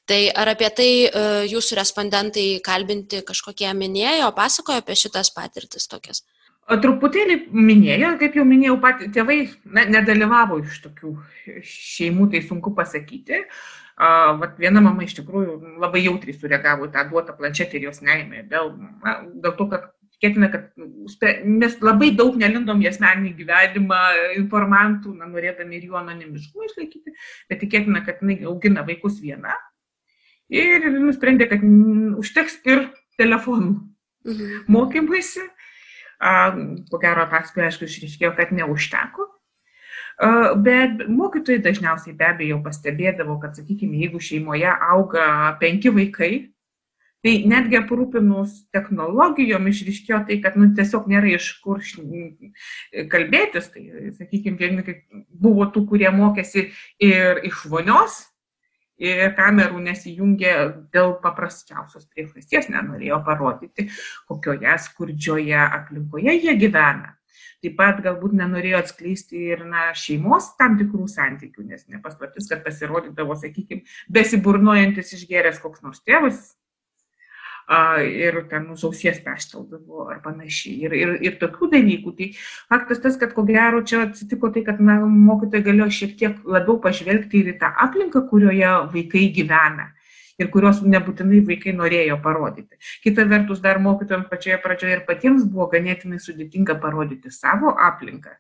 [0.10, 6.24] Tai ar apie tai e, jūsų respondentai kalbinti kažkokie minėjo, pasakojo apie šitas patirtis tokias?
[6.68, 9.40] Truputėlį minėjo, kaip jau minėjau, pat tėvai
[9.72, 11.14] na, nedalyvavo iš tokių
[11.64, 13.46] šeimų, tai sunku pasakyti.
[13.48, 18.44] Uh, vat viena mama iš tikrųjų labai jautriai sureagavo tą duotą planšetę ir jos neėmė.
[18.50, 20.72] Dėl, na, dėl to, kad tikėtina, kad
[21.46, 24.02] mes labai daug nelindom į asmeninį gyvenimą
[24.40, 27.16] informantų, na, norėdami ir jų anonimiškumą išlaikyti,
[27.50, 29.56] bet tikėtina, kad jinai augina vaikus viena
[30.50, 31.64] ir nusprendė, kad
[32.22, 32.88] užteks ir
[33.20, 33.74] telefonų
[34.28, 34.68] mhm.
[34.72, 35.46] mokymuisi.
[36.18, 39.28] Po gero paskui, aišku, išriškėjo, kad neužteko.
[40.66, 45.28] Bet mokytojai dažniausiai be abejo pastebėdavo, kad, sakykime, jeigu šeimoje auga
[45.62, 46.32] penki vaikai,
[47.26, 51.82] Tai netgi aprūpinus technologijom išriškėjo tai, kad nu, tiesiog nėra iš kur
[53.12, 53.72] kalbėtis.
[53.74, 53.84] Tai,
[54.20, 54.98] sakykime,
[55.34, 56.68] buvo tų, kurie mokėsi
[57.04, 58.22] ir iš vonios,
[59.02, 60.54] ir kamerų nesijungė
[60.94, 63.90] dėl paprasčiausios priežasties, nenorėjo parodyti,
[64.30, 67.14] kokioje skurdžioje aplinkoje jie gyvena.
[67.62, 73.34] Taip pat galbūt nenorėjo atskleisti ir na, šeimos tam tikrų santykių, nes nepaslaptis, kad pasirodydavo,
[73.38, 76.52] sakykime, besiburnojantis išgeręs koks nors tėvas,
[77.68, 80.88] ir ten už ausies pešteldavo ar panašiai.
[80.88, 82.14] Ir, ir, ir tokių dalykų.
[82.18, 82.30] Tai
[82.72, 86.80] faktas tas, kad ko gero čia atsitiko tai, kad na, mokytojai galėjo šiek tiek labiau
[86.80, 89.92] pažvelgti ir į tą aplinką, kurioje vaikai gyvena
[90.38, 92.78] ir kurios nebūtinai vaikai norėjo parodyti.
[93.04, 98.38] Kita vertus, dar mokytojams pačioje pradžioje ir patiems buvo ganėtinai sudėtinga parodyti savo aplinką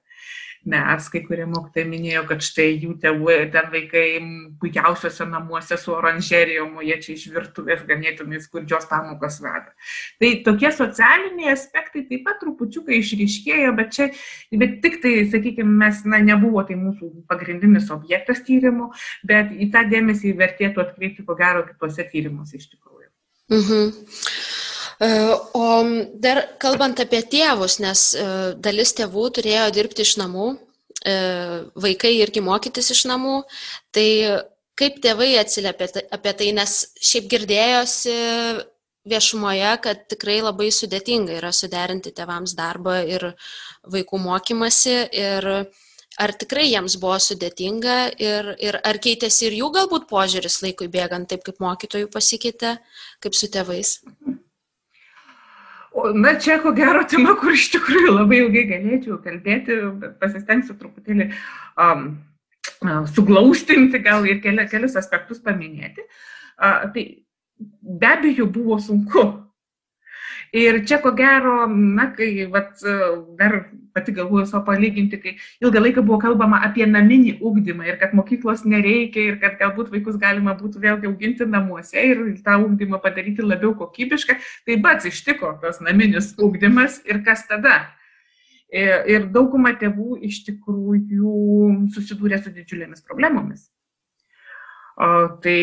[0.67, 4.05] nes kai kurie mokytojai minėjo, kad štai jų tėvai, ten vaikai
[4.61, 9.71] puikiausiose namuose su oranžerijom, jie čia iš virtuvės ganėtinai skurdžios pamokas veda.
[10.21, 14.09] Tai tokie socialiniai aspektai taip pat trupučiukai išryškėjo, bet čia,
[14.63, 18.91] bet tik tai, sakykime, mes, na, nebuvo tai mūsų pagrindinis objektas tyrimų,
[19.27, 23.11] bet į tą dėmesį vertėtų atkreipti, ko gero, kitose tyrimuose iš tikrųjų.
[23.55, 24.65] Mhm.
[24.99, 25.07] E,
[25.53, 25.65] o
[26.17, 30.47] dar kalbant apie tėvus, nes e, dalis tėvų turėjo dirbti iš namų,
[31.05, 31.17] e,
[31.77, 33.43] vaikai irgi mokytis iš namų,
[33.93, 34.07] tai
[34.77, 38.15] kaip tėvai atsiliepia apie tai, nes šiaip girdėjosi
[39.07, 43.29] viešumoje, kad tikrai labai sudėtinga yra suderinti tėvams darbą ir
[43.87, 45.47] vaikų mokymasi ir
[46.17, 51.29] ar tikrai jiems buvo sudėtinga ir, ir ar keitėsi ir jų galbūt požiūris laikui bėgant,
[51.29, 52.75] taip kaip mokytojų pasikeitė,
[53.21, 53.99] kaip su tėvais.
[55.97, 59.79] O, na, čia ko gero tema, kur iš tikrųjų labai ilgai galėčiau kalbėti,
[60.21, 61.31] pasistengsiu truputėlį
[61.81, 62.11] um,
[63.15, 66.05] suglaustinti gal ir keli, kelius aspektus paminėti.
[66.57, 67.05] Uh, tai
[67.81, 69.25] be abejo buvo sunku
[70.55, 72.79] Ir čia ko gero, na, kai vat,
[73.39, 73.57] dar
[73.97, 75.33] pati galvoju savo palyginti, kai
[75.63, 80.19] ilgą laiką buvo kalbama apie naminį ūkdymą ir kad mokyklos nereikia ir kad galbūt vaikus
[80.21, 85.81] galima būtų vėlgi auginti namuose ir tą ūkdymą padaryti labiau kokybišką, tai pats ištiko tas
[85.83, 87.79] naminis ūkdymas ir kas tada.
[88.67, 91.33] Ir, ir dauguma tėvų iš tikrųjų
[91.95, 93.69] susidūrė su didžiulėmis problemomis.
[94.97, 95.07] O,
[95.43, 95.59] tai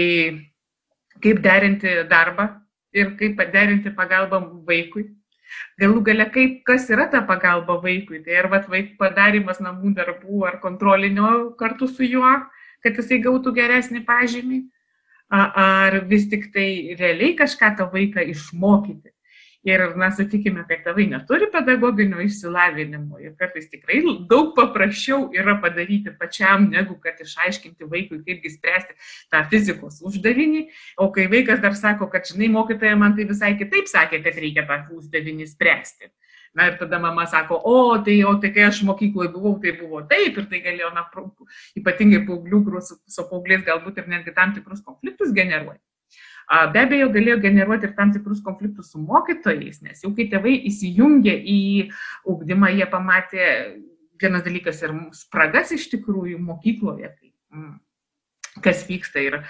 [1.20, 2.48] kaip derinti darbą
[2.94, 5.08] ir kaip paderinti pagalbą vaikui.
[5.78, 10.44] Galų gale, kaip, kas yra ta pagalba vaikui, tai ar vat, vaik padarimas namų darbų
[10.48, 11.30] ar kontrolinio
[11.60, 12.32] kartu su juo,
[12.82, 14.60] kad jisai gautų geresnį pažymį,
[15.30, 19.13] ar vis tik tai realiai kažką tą vaiką išmokyti.
[19.64, 26.12] Ir, na, sakykime, kad tėvai neturi pedagoginio išsilavinimo ir kartais tikrai daug paprasčiau yra padaryti
[26.20, 28.98] pačiam, negu kad išaiškinti vaikui, kaipgi spręsti
[29.32, 30.66] tą fizikos uždavinį.
[31.00, 34.66] O kai vaikas dar sako, kad, žinai, mokytoja man tai visai kitaip sakė, kad reikia
[34.68, 36.12] tą uždavinį spręsti.
[36.54, 40.04] Na ir tada mama sako, o tai, o tai kai aš mokykloje buvau, tai buvo
[40.12, 41.08] taip ir tai galėjo, na,
[41.80, 45.80] ypatingai paauglių, su, su paaugliais galbūt ir netgi tam tikrus konfliktus generuoti.
[46.44, 51.32] Be abejo, galėjo generuoti ir tam tikrus konfliktus su mokytojais, nes jau kai tėvai įsijungė
[51.32, 51.60] į
[52.28, 53.46] ugdymą, jie pamatė
[54.20, 57.14] vienas dalykas ir spragas iš tikrųjų mokykloje,
[57.54, 57.72] mm,
[58.64, 59.40] kas vyksta ir,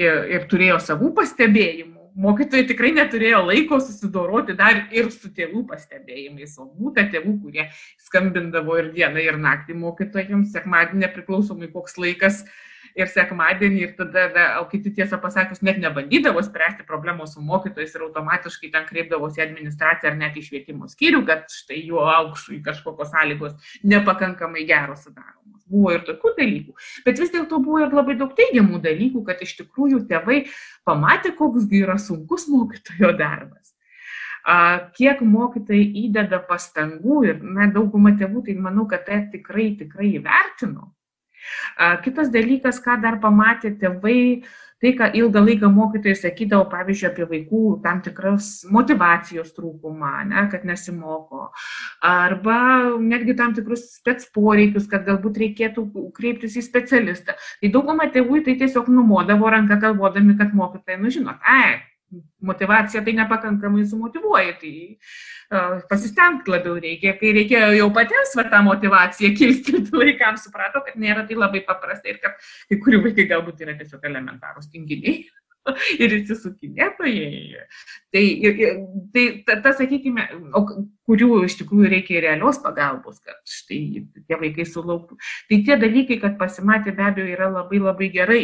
[0.00, 1.98] ir, ir turėjo savų pastebėjimų.
[2.20, 7.68] Mokytojai tikrai neturėjo laiko susidoroti dar ir su tėvų pastebėjimais, o būta tėvų, kurie
[8.02, 12.66] skambindavo ir dieną, ir naktį mokytojams, sekmadienį nepriklausomai koks laikas, uh,
[12.98, 17.94] ir sekmadienį ir tada, da, o kiti tiesą pasakius, net nebandydavo spręsti problemos su mokytojais
[17.96, 23.12] ir automatiškai ten kreipdavosi administraciją ar net į švietimo skyrių, kad štai jų auksui kažkokios
[23.14, 25.64] sąlygos nepakankamai geros sudaromos.
[25.70, 26.72] Buvo ir tokių dalykų,
[27.06, 30.44] bet vis dėlto buvo ir labai daug teigiamų dalykų, kad iš tikrųjų tėvai
[30.88, 33.70] pamatė, koks yra sunkus mokytojo darbas
[34.96, 40.92] kiek mokytojai įdeda pastangų ir na, dauguma tėvų, tai manau, kad tai tikrai, tikrai įvertino.
[42.04, 44.42] Kitas dalykas, ką dar pamatė tėvai,
[44.80, 50.64] tai, ką ilgą laiką mokytojai sakydavo, pavyzdžiui, apie vaikų tam tikras motivacijos trūkumą, ne, kad
[50.68, 51.50] nesimoko,
[52.06, 52.56] arba
[53.02, 55.84] netgi tam tikrus spets poreikius, kad galbūt reikėtų
[56.16, 57.36] kreiptis į specialistą.
[57.60, 61.80] Tai dauguma tėvų tai tiesiog numodavo ranką galvodami, kad mokytojai, nu žinot, ai,
[62.42, 67.16] motivacija tai nepakankamai sumotivuoja, tai uh, pasistengti labiau reikia.
[67.20, 72.12] Kai reikėjo jau patiems va, tą motivaciją kilstilti laikams, suprato, kad nėra tai labai paprasta
[72.12, 72.40] ir kad
[72.70, 75.22] kai kurių vaikai galbūt yra tiesiog elementarūs tinginiai.
[76.02, 77.64] ir įsisukinėtojai.
[78.14, 78.24] Tai,
[79.14, 80.64] tai ta, ta, sakykime, o
[81.08, 85.18] kurių iš tikrųjų reikia realios pagalbos, kad štai tie vaikai sulauktų.
[85.50, 88.42] Tai tie dalykai, kad pasimatė be abejo, yra labai labai gerai.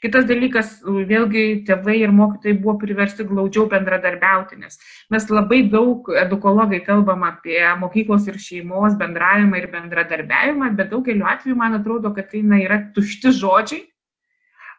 [0.00, 4.80] Kitas dalykas, vėlgi tėvai ir mokytojai buvo priversti glaudžiau bendradarbiauti, nes
[5.12, 11.58] mes labai daug edukologai kalbam apie mokyklos ir šeimos bendravimą ir bendradarbiavimą, bet daugeliu atveju
[11.60, 13.84] man atrodo, kad tai na, yra tušti žodžiai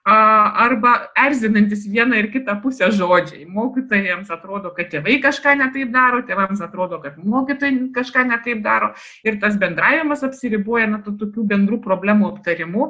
[0.03, 3.45] arba erzinantis vieną ir kitą pusę žodžiai.
[3.45, 9.37] Mokytojams atrodo, kad tėvai kažką netaip daro, tėvams atrodo, kad mokytojai kažką netaip daro ir
[9.39, 12.89] tas bendravimas apsiriboja nuo tokių bendrų problemų aptarimų.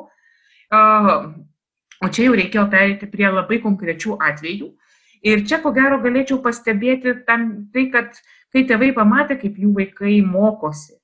[2.02, 4.72] O čia jau reikėjo perėti prie labai konkrečių atvejų.
[5.22, 8.18] Ir čia, ko gero, galėčiau pastebėti tam, tai, kad
[8.54, 10.95] kai tėvai pamatė, kaip jų vaikai mokosi,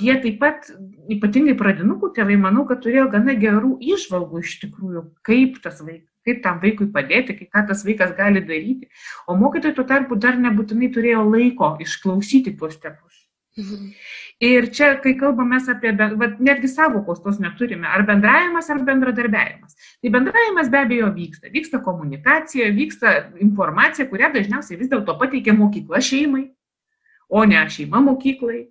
[0.00, 0.70] jie taip pat,
[1.12, 6.60] ypatingai pradinukų tėvai, manau, kad turėjo gana gerų išvalgų iš tikrųjų, kaip, vaikas, kaip tam
[6.60, 8.90] vaikui padėti, ką tas vaikas gali daryti.
[9.26, 13.26] O mokytojai tuo tarpu dar nebūtinai turėjo laiko išklausyti tuos tėvus.
[13.58, 13.92] Mhm.
[14.40, 19.76] Ir čia, kai kalbame apie, bet netgi savokos tos neturime, ar bendravimas, ar bendradarbiavimas.
[20.00, 21.50] Tai bendravimas be abejo vyksta.
[21.52, 23.12] Vyksta komunikacija, vyksta
[23.44, 26.46] informacija, kurią dažniausiai vis dėlto pateikia mokykla šeimai,
[27.28, 28.70] o ne šeima mokyklai.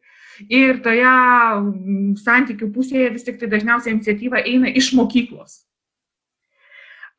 [0.49, 5.67] Ir toje mm, santykių pusėje vis tik tai dažniausiai iniciatyva eina iš mokyklos.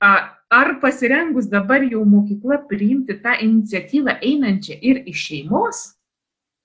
[0.00, 5.86] Ar pasirengus dabar jau mokykla priimti tą iniciatyvą einančią ir iš šeimos?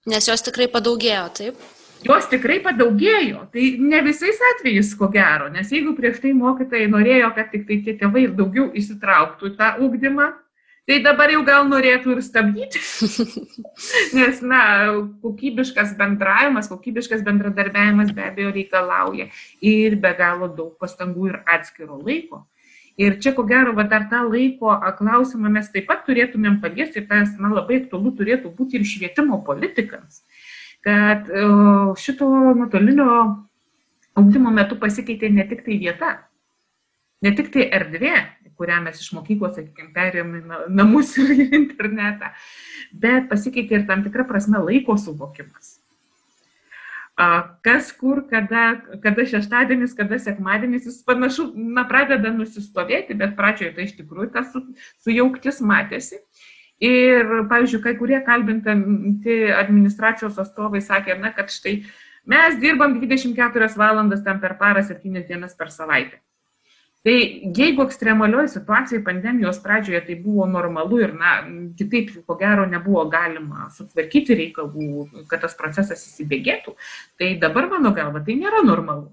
[0.09, 1.61] Nes jos tikrai padaugėjo, taip?
[2.05, 3.47] Jos tikrai padaugėjo.
[3.53, 7.79] Tai ne visais atvejais, ko gero, nes jeigu prieš tai mokytojai norėjo, kad tik tai
[7.85, 10.33] tie tėvai daugiau įsitrauktų į tą ūkdymą,
[10.85, 12.77] Tai dabar jau gal norėtų ir stabdyti,
[14.17, 14.59] nes, na,
[15.23, 19.25] kokybiškas bendravimas, kokybiškas bendradarbiavimas be abejo reikalauja
[19.65, 22.43] ir be galo daug pastangų ir atskiro laiko.
[22.95, 27.33] Ir čia, ko gero, va, dar tą laiko klausimą mes taip pat turėtumėm paliesti tas,
[27.41, 30.21] na, labai aktualu turėtų būti ir švietimo politikams,
[30.85, 31.27] kad
[31.99, 33.09] šito nuotolinio
[34.15, 36.13] augdymo metu pasikeitė ne tik tai vieta,
[37.25, 38.15] ne tik tai erdvė,
[38.55, 42.31] kurią mes iš mokyklos, sakykime, perėjome į namus ir internetą,
[42.95, 45.81] bet pasikeitė ir tam tikra prasme laiko suvokimas.
[47.15, 53.85] Kas kur, kada, kada šeštadienis, kada sekmadienis, jis panašu, na, pradeda nusistovėti, bet pradžioje tai
[53.87, 54.59] iš tikrųjų tas su,
[55.05, 56.19] sujauktis matėsi.
[56.83, 61.77] Ir, pavyzdžiui, kai kurie kalbinti administracijos atstovai sakė, na, kad štai
[62.27, 66.19] mes dirbam 24 valandas ten per parą, 7 dienas per savaitę.
[67.05, 71.35] Tai jeigu ekstremalioje situacijoje pandemijos pradžioje tai buvo normalu ir, na,
[71.77, 76.73] kitaip, ko gero, nebuvo galima sutvarkyti reikalų, kad tas procesas įsibėgėtų,
[77.21, 79.11] tai dabar, mano galva, tai nėra normalu.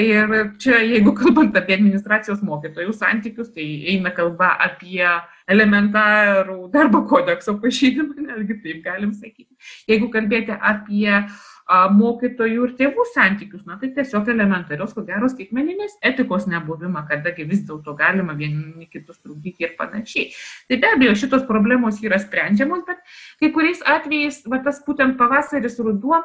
[0.00, 5.04] Ir čia, jeigu kalbant apie administracijos mokytojų santykius, tai eina kalba apie
[5.52, 9.52] elementarų darbo kodekso pažydimą, netgi taip galim sakyti.
[9.90, 15.96] Jeigu kalbėti apie uh, mokytojų ir tėvų santykius, na tai tiesiog elementarios, ko gero, skaitmeninės
[16.04, 20.32] etikos nebuvimą, kadagi vis dėlto galima vieni kitus trukdyti ir panašiai.
[20.68, 23.00] Tai be abejo, šitos problemos yra sprendžiamos, bet
[23.40, 26.20] kai kuriais atvejais, va tas būtent pavasaris, ruduo,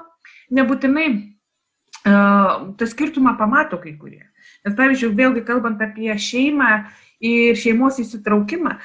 [0.51, 4.25] nebūtinai uh, tą skirtumą pamato kai kurie.
[4.65, 6.71] Nes pavyzdžiui, vėlgi kalbant apie šeimą
[7.23, 8.77] ir šeimos įsitraukimą,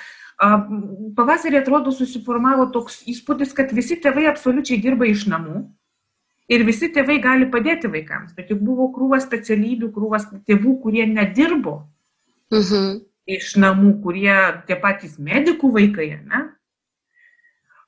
[1.17, 5.69] pavasarį atrodo susiformavo toks įspūdis, kad visi tėvai absoliučiai dirba iš namų
[6.53, 11.79] Ir visi tėvai gali padėti vaikams, bet juk buvo krūvas specialybių, krūvas tėvų, kurie nedirbo
[12.53, 12.99] mhm.
[13.31, 14.35] iš namų, kurie
[14.69, 16.49] tie patys medikų vaikai, ne?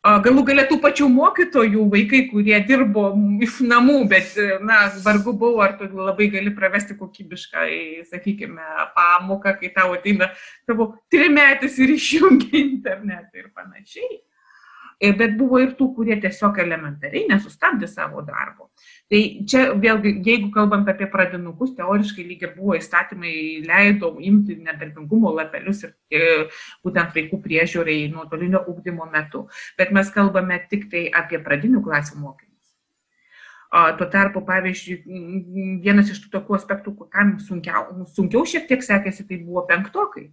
[0.05, 3.07] Galų galėtų pačių mokytojų vaikai, kurie dirbo
[3.41, 7.65] iš namų, bet, na, vargu buvo, ar tu labai gali pravesti kokybišką,
[8.11, 10.29] sakykime, pamoką, kai tau ateina
[10.69, 14.21] tavo trimetis ir išjungia internetą ir panašiai.
[15.05, 18.71] E, bet buvo ir tų, kurie tiesiog elementariai nesustabdė savo darbo.
[19.13, 23.35] Tai čia vėlgi, jeigu kalbant apie pradinukus, teoriškai lyg ir buvo įstatymai
[23.67, 26.33] leido imti nedarbingumo lapelius ir e,
[26.87, 29.45] būtent vaikų priežiūrai nuotolinio ūkdymo metu,
[29.79, 32.54] bet mes kalbame tik tai apie pradinių klasių mokinius.
[33.75, 35.01] Tuo tarpu, pavyzdžiui,
[35.83, 40.29] vienas iš tų tokių aspektų, kam sunkiau, sunkiau šiek tiek sekėsi, tai buvo penktokai.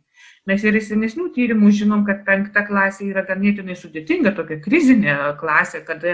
[0.46, 5.82] Mes ir iš senesnių tyrimų žinom, kad penkta klasė yra ganėtinai sudėtinga, tokia krizinė klasė,
[5.88, 6.06] kad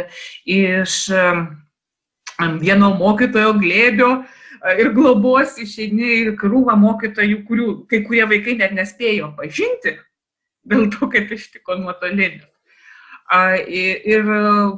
[0.48, 0.96] iš
[2.64, 4.12] vieno mokytojo glėbio
[4.80, 9.98] ir globos išeini ir krūva mokytojų, kurių kai kurie vaikai net nespėjo pažinti,
[10.64, 12.48] dėl to, kad ištiko nuotolinis.
[13.28, 14.30] Ir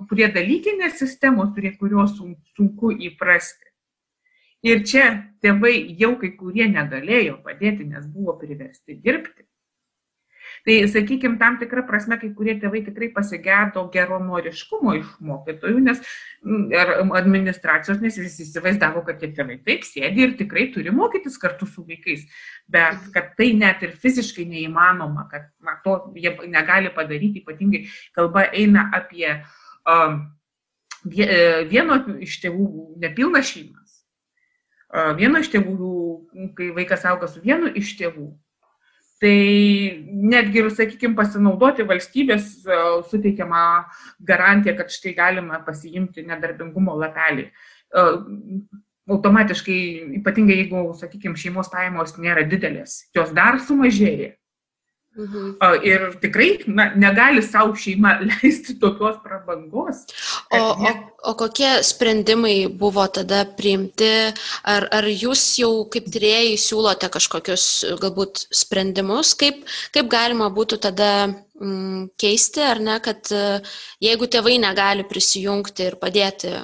[0.09, 3.67] prie dalykinės sistemos, prie kurios sunku įprasti.
[4.65, 5.05] Ir čia
[5.39, 9.45] tėvai jau kai kurie negalėjo padėti, nes buvo priversti dirbti.
[10.65, 16.01] Tai, sakykime, tam tikrą prasme, kai kurie tėvai tikrai pasigėdo geronoriškumo iš mokytojų, nes
[16.79, 21.67] ar administracijos, nes visi įsivaizdavo, kad tie tėvai taip sėdi ir tikrai turi mokytis kartu
[21.69, 22.25] su vaikais,
[22.67, 27.85] bet kad tai net ir fiziškai neįmanoma, kad na, to jie negali padaryti, ypatingai
[28.17, 29.37] kalba eina apie
[29.87, 30.21] um,
[31.05, 32.67] vieno iš tėvų
[32.99, 33.87] nepilnas šeimas.
[35.19, 35.89] Vieno iš tėvų,
[36.57, 38.31] kai vaikas auga su vienu iš tėvų,
[39.19, 39.37] Tai
[40.31, 42.77] netgi ir, sakykime, pasinaudoti valstybės e,
[43.09, 43.63] suteikiamą
[44.29, 47.49] garantiją, kad štai galima pasiimti nedarbingumo lapelį.
[47.49, 48.05] E,
[49.09, 49.79] automatiškai,
[50.21, 54.37] ypatingai jeigu, sakykime, šeimos pajamos nėra didelės, jos dar sumažėja.
[55.19, 55.57] Mhm.
[55.83, 60.05] Ir tikrai na, negali savo šeima leisti tokios prabangos.
[60.55, 60.93] O, o,
[61.31, 64.09] o kokie sprendimai buvo tada priimti?
[64.63, 67.67] Ar, ar jūs jau kaip tyrėjai siūlote kažkokius
[67.99, 69.65] galbūt sprendimus, kaip,
[69.95, 73.27] kaip galima būtų tada mm, keisti, ar ne, kad
[73.99, 76.55] jeigu tėvai negali prisijungti ir padėti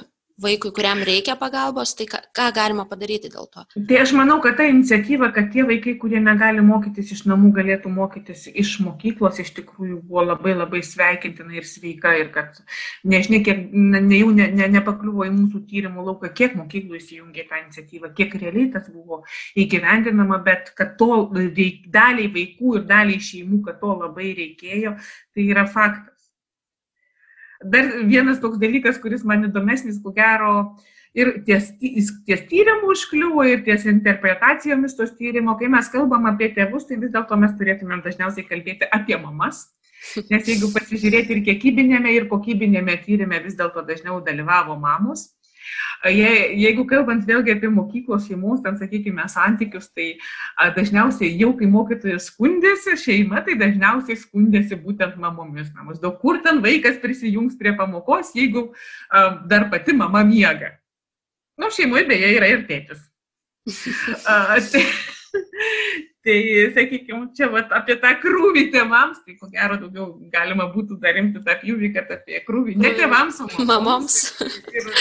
[0.42, 3.64] vaikui, kuriam reikia pagalbos, tai ką, ką galima padaryti dėl to?
[3.88, 7.92] Tai aš manau, kad ta iniciatyva, kad tie vaikai, kurie negali mokytis iš namų, galėtų
[7.92, 12.60] mokytis iš mokyklos, iš tikrųjų buvo labai labai sveikintina ir sveika ir kad
[13.08, 17.62] nežinia, kiek ne, jau ne, ne, nepakliuvo į mūsų tyrimų lauką, kiek mokyklų įsijungė tą
[17.62, 19.22] iniciatyvą, kiek realiai tas buvo
[19.56, 24.98] įgyvendinama, bet kad to daliai vaikų ir daliai šeimų, kad to labai reikėjo,
[25.32, 26.15] tai yra faktas.
[27.62, 30.76] Dar vienas toks dalykas, kuris man įdomesnis, ko gero,
[31.16, 31.70] ir ties,
[32.28, 37.14] ties tyrimų užkliuvo, ir ties interpretacijomis tos tyrimo, kai mes kalbam apie tėvus, tai vis
[37.14, 39.64] dėlto mes turėtumėm dažniausiai kalbėti apie mamas.
[40.30, 45.30] Nes jeigu pasižiūrėti ir kiekybinėme, ir kokybinėme tyrimė vis dėlto dažniau dalyvavo mamos.
[46.06, 50.12] Je, jeigu kalbant vėlgi apie mokyklos šeimos, ten sakykime, santykius, tai
[50.54, 55.72] a, dažniausiai jau kai mokytojas skundėsi šeima, tai dažniausiai skundėsi būtent mamomis.
[55.74, 58.68] Na, maždaug kur ten vaikas prisijungs prie pamokos, jeigu
[59.08, 60.76] a, dar pati mama miega.
[61.56, 63.00] Nu, šeimoje beje yra ir tėtis.
[64.28, 64.82] A, tai,
[66.22, 66.38] tai,
[66.76, 71.42] sakykime, čia vat, apie tą krūvį tėvams, tai ko gero daugiau galima būtų dar rimti
[71.42, 74.20] tą pjūvį, kad apie krūvį ne tėvams, o mamoms.
[74.70, 74.92] Ir,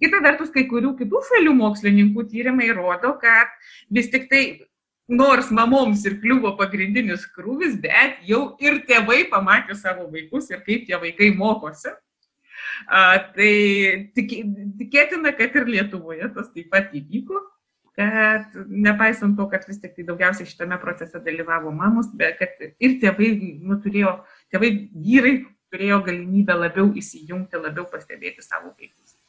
[0.00, 3.52] Kita vertus, kai kurių kitų šalių mokslininkų tyrimai rodo, kad
[3.88, 4.42] vis tik tai
[5.10, 10.86] nors mamoms ir kliuvo pagrindinis krūvis, bet jau ir tėvai pamatė savo vaikus ir kaip
[10.86, 11.94] tie vaikai mokosi.
[12.86, 13.54] A, tai
[14.14, 14.34] tik,
[14.78, 17.40] tikėtina, kad ir Lietuvoje tas taip pat įvyko,
[17.96, 22.98] kad nepaisant to, kad vis tik tai daugiausiai šitame procese dalyvavo mamos, bet kad ir
[23.02, 23.32] tėvai,
[23.64, 24.18] nu, turėjo,
[24.52, 25.34] tėvai vyrai
[25.70, 29.19] turėjo galimybę labiau įsijungti, labiau pastebėti savo vaikus.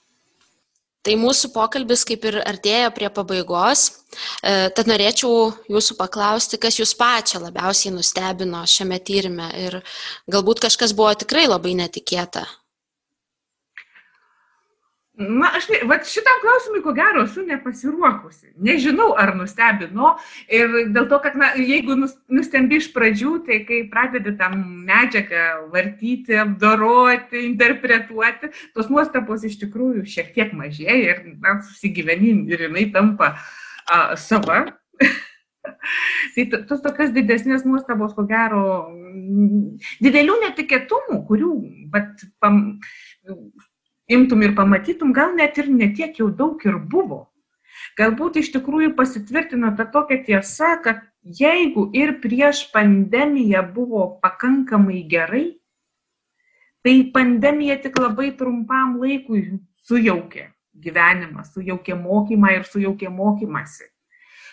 [1.02, 6.94] Tai mūsų pokalbis kaip ir artėja prie pabaigos, e, tad norėčiau jūsų paklausti, kas jūs
[7.00, 9.80] pačią labiausiai nustebino šiame tyrimė ir
[10.30, 12.46] galbūt kažkas buvo tikrai labai netikėta.
[15.22, 18.52] Na, aš, va šitam klausimui, ko gero, esu nepasiruokusi.
[18.66, 20.16] Nežinau, ar nustebino.
[20.52, 24.58] Ir dėl to, kad, na, jeigu nustembi iš pradžių, tai kai pradedi tam
[24.88, 32.68] medžiagą vartyti, apdoroti, interpretuoti, tos nuostabos iš tikrųjų šiek tiek mažėja ir, na, susigyveni ir
[32.68, 34.64] jinai tampa a, sava.
[36.36, 38.64] tai tos tokios didesnės nuostabos, ko gero,
[40.02, 41.52] didelių netikėtumų, kurių,
[41.94, 42.64] bet, pam,
[44.10, 47.28] imtum ir pamatytum, gal net ir netiek jau daug ir buvo.
[48.00, 55.46] Galbūt iš tikrųjų pasitvirtino ta tokia tiesa, kad jeigu ir prieš pandemiją buvo pakankamai gerai,
[56.82, 60.50] tai pandemija tik labai trumpam laikui sujaukė
[60.82, 63.88] gyvenimą, sujaukė mokymą ir sujaukė mokymasi.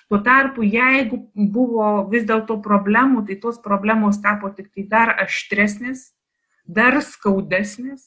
[0.09, 6.15] Tuo tarpu, jeigu buvo vis dėlto problemų, tai tos problemos tapo tik tai dar aštresnės,
[6.65, 8.07] dar skaudesnės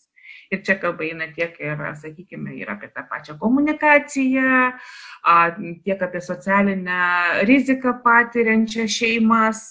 [0.52, 4.72] Ir čia kalba eina tiek ir, sakykime, ir apie tą pačią komunikaciją,
[5.86, 6.98] tiek apie socialinę
[7.48, 9.62] riziką patiriančią šeimas,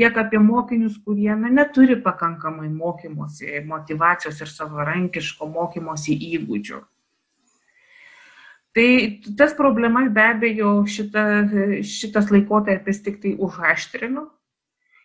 [0.00, 6.80] tiek apie mokinius, kurie na, neturi pakankamai mokymosi, motivacijos ir savarankiško mokymosi įgūdžių.
[8.74, 8.88] Tai
[9.38, 11.26] tas problemas be abejo šita,
[11.84, 14.24] šitas laikotarpis tik tai užaštrino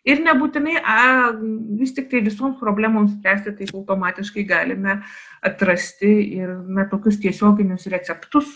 [0.08, 1.00] Ir nebūtinai a,
[1.80, 5.00] vis tik tai visoms problemoms spręsti, tai automatiškai galime
[5.45, 8.54] atrasti ir na, tokius tiesioginius receptus,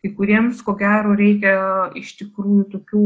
[0.00, 3.04] kai kuriems, ko gero, reikia iš tikrųjų tokių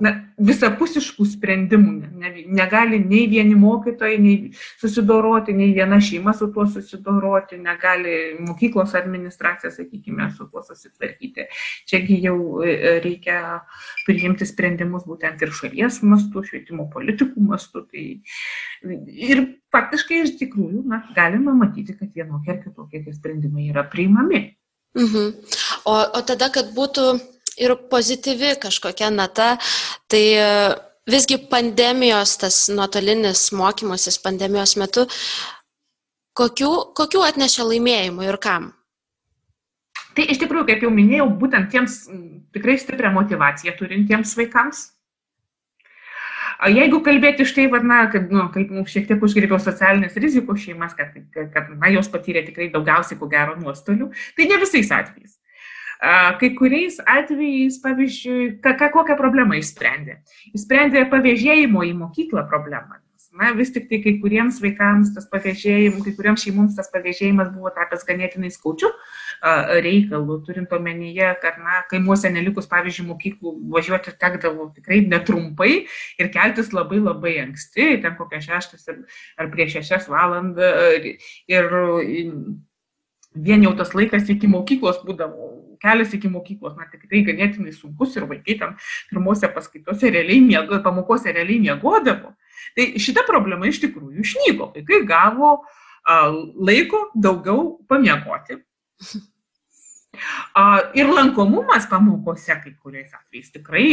[0.00, 0.12] na,
[0.42, 1.92] visapusiškų sprendimų.
[2.22, 8.94] Ne, negali nei vieni mokytojai nei susidoroti, nei viena šeima su tuo susidoroti, negali mokyklos
[8.98, 11.48] administracija, sakykime, su tuo susitvarkyti.
[11.90, 13.60] Čiagi jau e, reikia
[14.06, 17.84] priimti sprendimus būtent ir šalies mastu, švietimo politikų mastu.
[17.90, 18.06] Tai
[19.12, 24.48] ir faktiškai iš tikrųjų na, galima matyti, kad vienokie ar kitokie tie sprendimai yra priimami.
[24.98, 25.30] Mhm.
[25.88, 27.14] O, o tada, kad būtų
[27.60, 29.56] ir pozityvi kažkokia nata,
[30.10, 30.46] tai e,
[31.10, 35.06] visgi pandemijos, tas nuotolinis mokymasis pandemijos metu,
[36.38, 38.72] kokių, kokių atnešė laimėjimų ir kam?
[40.16, 42.02] Tai iš tikrųjų, kaip jau minėjau, būtent tiems
[42.52, 44.90] tikrai stiprią motivaciją turintiems vaikams.
[46.70, 51.16] Jeigu kalbėti štai, va, na, kad, nu, kaip šiek tiek užgrėbiau socialinės rizikos šeimas, kad,
[51.34, 55.40] kad, kad na, jos patyrė tikrai daugiausiai, ko gero, nuostolių, tai ne visais atvejais.
[56.02, 60.18] Kai kuriais atvejais, pavyzdžiui, ką, kokią problemą išsprendė?
[60.50, 62.98] Išsprendė pavėžėjimo į mokyklą problemą.
[63.32, 67.70] Na, vis tik tai kai kuriems vaikams tas pavėžėjimas, kai kuriems šeimoms tas pavėžėjimas buvo
[67.72, 68.90] tapęs ganėtinai skaučiu
[69.86, 75.70] reikalų, turint omenyje, kad, na, kaimuose nelikus, pavyzdžiui, mokyklų važiuoti tekdavo tikrai netrumpai
[76.20, 80.68] ir keltis labai labai anksti, ten kokią šeštas ar prieš šešias valandą
[81.48, 81.72] ir
[83.34, 85.50] vien jau tas laikas iki mokyklos būdavo
[85.82, 88.76] kelias iki mokyklos, na tikrai ganėtinai sunkus ir vaikai tam
[89.10, 92.34] pirmose paskaitose realiai miego, pamokose realiai miegodavo.
[92.76, 94.70] Tai šita problema iš tikrųjų išnyko.
[94.76, 96.30] Vaikai gavo a,
[96.68, 98.60] laiko daugiau pamiegoti.
[100.54, 103.86] A, ir lankomumas pamokose kai kuriais atvejais tikrai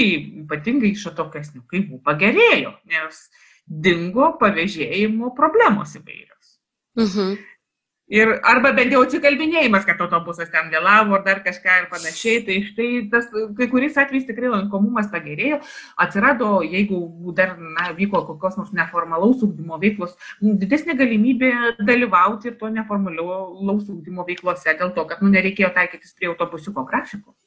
[0.43, 3.21] ypatingai iš atokesnių kaimų pagerėjo, nes
[3.69, 6.57] dingo pavėžėjimo problemos įvairios.
[6.99, 7.39] Mhm.
[8.09, 12.39] Ir arba bent jau atsikalbinėjimas, kad autobusas ten vėlavo ar dar kažką ir panašiai.
[12.47, 15.59] Tai štai tas kai kuriais atvejais tikrai lankomumas pagerėjo.
[16.01, 17.03] Atsirado, jeigu
[17.37, 21.51] dar na, vyko kokios nors neformalaus ūkdymo veiklos, didesnė galimybė
[21.85, 27.37] dalyvauti ir to neformalaus ūkdymo veiklose dėl to, kad nu, nereikėjo taikytis prie autobusiuko grafiko.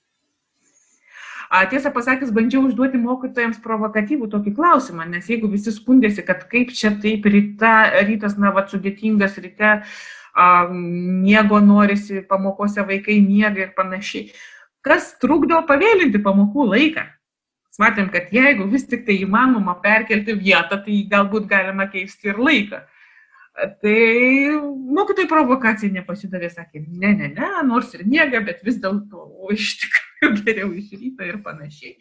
[1.68, 6.94] Tiesą pasakęs, bandžiau užduoti mokytojams provokatyvų tokį klausimą, nes jeigu visi skundėsi, kad kaip čia
[7.02, 7.74] taip ryta,
[8.06, 10.21] rytas, na, va, sudėtingas ryte, uh,
[10.70, 14.32] miego norisi, pamokose vaikai miega ir panašiai.
[14.82, 17.04] Kas trukdo pavėlinti pamokų laiką?
[17.80, 22.82] Matėm, kad jeigu vis tik tai įmanoma perkelti vietą, tai galbūt galima keisti ir laiką.
[23.52, 23.96] Tai
[24.96, 30.30] mokytojai provokacijai nepasidavė, sakė, ne, ne, ne, nors ir miega, bet vis dėlto iš tikrųjų
[30.46, 31.92] geriau iš ryto ir panašiai.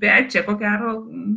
[0.00, 0.94] Bet čia ko gero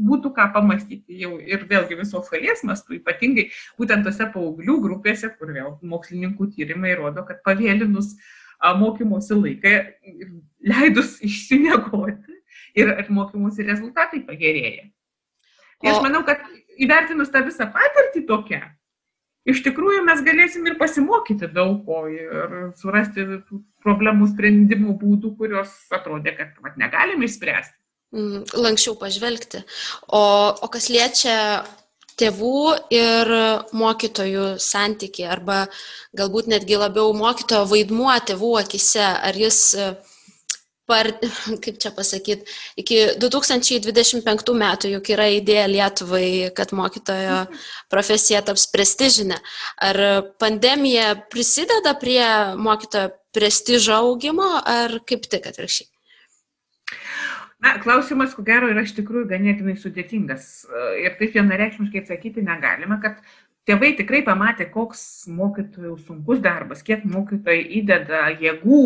[0.07, 3.49] būtų ką pamastyti jau ir vėlgi visos šalies mastu, ypatingai
[3.79, 8.15] būtent tose paauglių grupėse, kur vėl mokslininkų tyrimai rodo, kad pavėlinus
[8.79, 9.75] mokymosi laiką
[10.71, 12.39] leidus išsimiegoti
[12.79, 14.87] ir mokymosi rezultatai pagerėja.
[15.83, 16.39] Tai aš manau, kad
[16.81, 18.63] įvertinus tą visą patirtį tokią,
[19.47, 23.25] iš tikrųjų mes galėsim ir pasimokyti daug ko ir surasti
[23.85, 27.75] problemų sprendimų būdų, kurios atrodė, kad vat, negalim išspręsti.
[28.15, 29.63] Mm, lankščiau pažvelgti.
[30.15, 30.23] O,
[30.63, 31.37] o kas liečia
[32.17, 32.61] tėvų
[32.95, 33.31] ir
[33.77, 35.65] mokytojų santykiai, arba
[36.17, 39.59] galbūt netgi labiau mokytojo vaidmuo tėvų akise, ar jis
[40.87, 41.09] par,
[41.63, 42.47] kaip čia pasakyti,
[42.79, 47.43] iki 2025 metų juk yra idėja Lietuvai, kad mokytojo
[47.91, 49.37] profesija taps prestižinė.
[49.89, 50.01] Ar
[50.41, 52.23] pandemija prisideda prie
[52.57, 55.91] mokytojo prestižo augimo, ar kaip tik atvirkščiai?
[57.57, 60.67] Na, klausimas, ko gero, yra iš tikrųjų ganėtinai sudėtingas.
[61.01, 63.17] Ir taip vienareikšmiškai atsakyti negalime, kad
[63.67, 65.01] tėvai tikrai pamatė, koks
[65.33, 68.83] mokytojų sunkus darbas, kiek mokytojai įdeda jėgų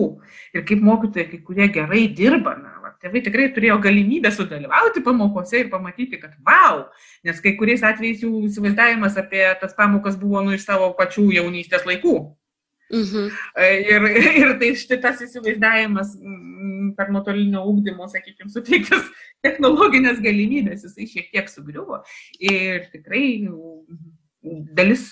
[0.55, 2.55] ir kaip mokytojai kai kurie gerai dirba.
[2.59, 6.85] Na, va, tėvai tikrai turėjo galimybę sudalyvauti pamokose ir pamatyti, kad wow,
[7.27, 11.87] nes kai kuriais atvejais jų įsivaizdavimas apie tas pamokas buvo nu iš savo pačių jaunystės
[11.89, 12.19] laikų.
[12.91, 13.27] Mhm.
[13.87, 14.07] Ir,
[14.41, 16.15] ir tai šitas įsivaizdavimas
[16.97, 19.05] per nuotolinio ūkdymo, sakykime, suteiktas
[19.45, 22.01] technologinės galimybės, jisai šiek tiek sugriuvo.
[22.43, 23.25] Ir tikrai
[24.41, 25.11] dalis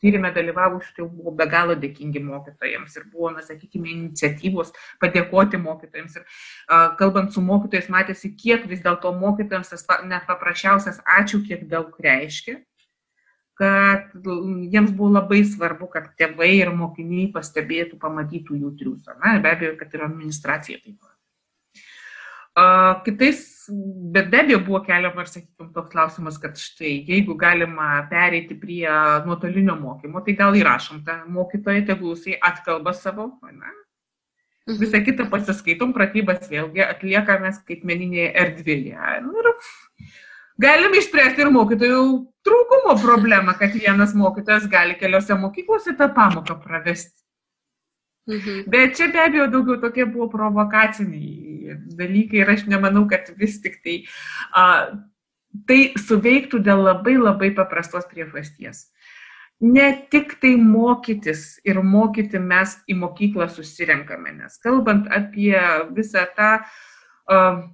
[0.00, 6.16] tyrimė dalyvavusių tai buvo be galo dėkingi mokytojams ir buvo, na, sakykime, iniciatyvos padėkoti mokytojams.
[6.16, 11.66] Ir a, kalbant su mokytojais, matėsi, kiek vis dėlto mokytojams tas net paprasčiausias ačiū, kiek
[11.68, 12.60] daug reiškia,
[13.60, 14.08] kad
[14.72, 19.18] jiems buvo labai svarbu, kad tėvai ir mokiniai pastebėtų, pamatytų jų triūsą.
[19.20, 21.16] Na, be abejo, kad ir administracija taip pat.
[23.04, 23.59] Kitais,
[24.14, 28.88] bet be abejo buvo keliamas, sakykime, toks klausimas, kad štai, jeigu galima pereiti prie
[29.26, 33.76] nuotolinio mokymo, tai gal įrašom tą mokytoją, tegul jisai atkalba savo, ne?
[34.70, 34.80] Mhm.
[34.80, 39.14] Visą kitą pasiskaitom, pratybas vėlgi atliekame skaitmeninėje erdvėje.
[39.24, 39.50] Nu ir
[40.60, 42.04] galim išspręsti ir mokytojų
[42.46, 47.19] trūkumo problemą, kad vienas mokytojas gali keliose mokyklose tą pamoką pravesti.
[48.28, 48.64] Mhm.
[48.70, 53.80] Bet čia be abejo daugiau tokie buvo provokaciniai dalykai ir aš nemanau, kad vis tik
[53.84, 53.96] tai
[54.54, 54.64] a,
[55.66, 58.88] tai suveiktų dėl labai labai paprastos priežasties.
[59.60, 65.58] Ne tik tai mokytis ir mokyti mes į mokyklą susirenkame, nes kalbant apie
[65.96, 67.66] visą tą uh,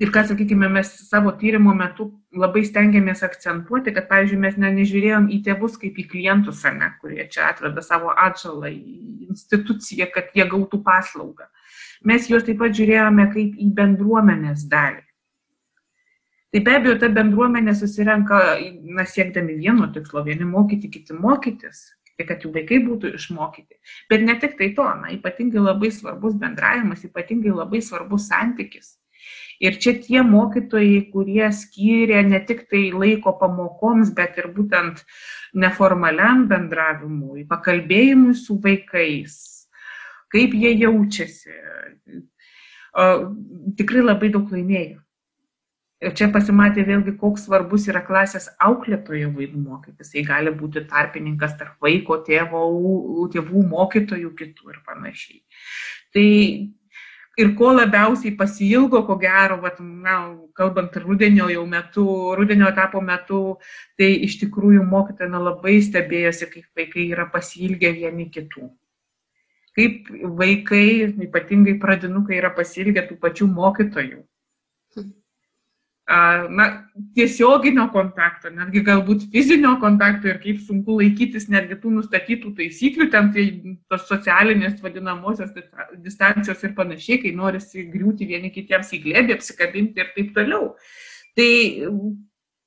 [0.00, 5.26] Ir ką, sakykime, mes savo tyrimo metu labai stengiamės akcentuoti, kad, pavyzdžiui, mes ne, nežiūrėjom
[5.28, 10.46] į tėvus kaip į klientus, ne, kurie čia atveda savo atžalą į instituciją, kad jie
[10.48, 11.50] gautų paslaugą.
[12.08, 15.04] Mes juos taip pat žiūrėjome kaip į bendruomenės dalį.
[16.50, 18.40] Tai be abejo, ta bendruomenė susirenka,
[18.96, 21.90] na, siekdami vieno tikslo, vieni mokyti, kiti mokytis,
[22.24, 23.76] kad jų vaikai būtų išmokyti.
[24.08, 28.94] Bet ne tik tai to, na, ypatingai labai svarbus bendravimas, ypatingai labai svarbus santykis
[29.60, 35.02] Ir čia tie mokytojai, kurie skyrė ne tik tai laiko pamokoms, bet ir būtent
[35.52, 39.36] neformaliam bendravimui, pakalbėjimui su vaikais,
[40.32, 41.52] kaip jie jaučiasi,
[43.76, 44.98] tikrai labai daug laimėjo.
[46.00, 51.58] Ir čia pasimatė vėlgi, koks svarbus yra klasės auklėtojo vaidmuo, kaip jisai gali būti tarpininkas
[51.60, 55.42] tarp vaiko, tėvų, tėvų, mokytojų, kitų ir panašiai.
[56.16, 56.30] Tai
[57.40, 60.16] ir ko labiausiai pasilgo, ko gero, vat, na,
[60.56, 62.04] kalbant rudenio jau metu,
[62.38, 63.40] rudenio etapo metu,
[63.98, 68.68] tai iš tikrųjų mokytojai labai stebėjosi, kaip vaikai yra pasilgę vieni kitų.
[69.78, 70.10] Kaip
[70.40, 70.86] vaikai,
[71.28, 74.24] ypatingai pradinukai, yra pasilgę tų pačių mokytojų
[76.10, 76.64] na,
[77.14, 83.30] tiesioginio kontakto, netgi galbūt fizinio kontakto ir kaip sunku laikytis netgi tų nustatytų taisyklių, ten
[83.36, 83.44] tai
[83.90, 85.54] tos socialinės vadinamosios
[86.02, 90.72] distancijos ir panašiai, kai norisi griūti vieni kitiems į glėbį, apsikabinti ir taip toliau.
[91.38, 91.50] Tai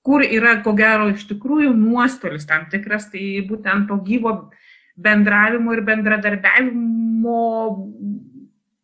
[0.08, 4.38] kur yra, ko gero, iš tikrųjų nuostolis tam tikras, tai būtent to gyvo
[4.96, 7.40] bendravimo ir bendradarbiavimo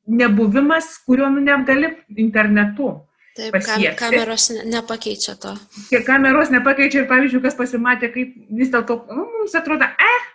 [0.10, 2.98] nebuvimas, kurio nu negali internetu
[3.40, 3.96] Taip, pasiekti.
[4.00, 5.54] kameros nepakeičia to.
[6.08, 10.29] Kameros nepakeičia ir, pavyzdžiui, kas pasimatė, kaip vis dėlto nu, mums atrodo, eh,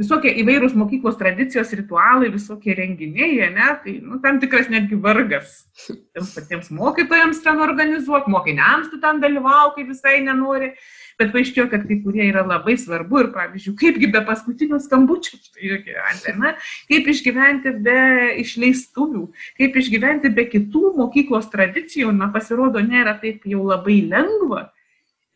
[0.00, 5.60] visokie įvairūs mokyklos tradicijos, ritualai, visokie renginiai, ne, tai nu, tam tikras netgi vargas.
[5.86, 10.72] Tiems patiems mokytojams ten organizuoti, mokiniams tu ten dalyvau, kai visai nenori.
[11.20, 16.32] Bet paaiškėjo, kad kai kurie yra labai svarbu ir, pavyzdžiui, kaipgi be paskutinių skambučių išgyventi,
[16.40, 16.54] na,
[16.88, 18.00] kaip išgyventi be
[18.40, 19.26] išleistuvių,
[19.60, 24.70] kaip išgyventi be kitų mokyklos tradicijų, na, pasirodo, nėra taip jau labai lengva.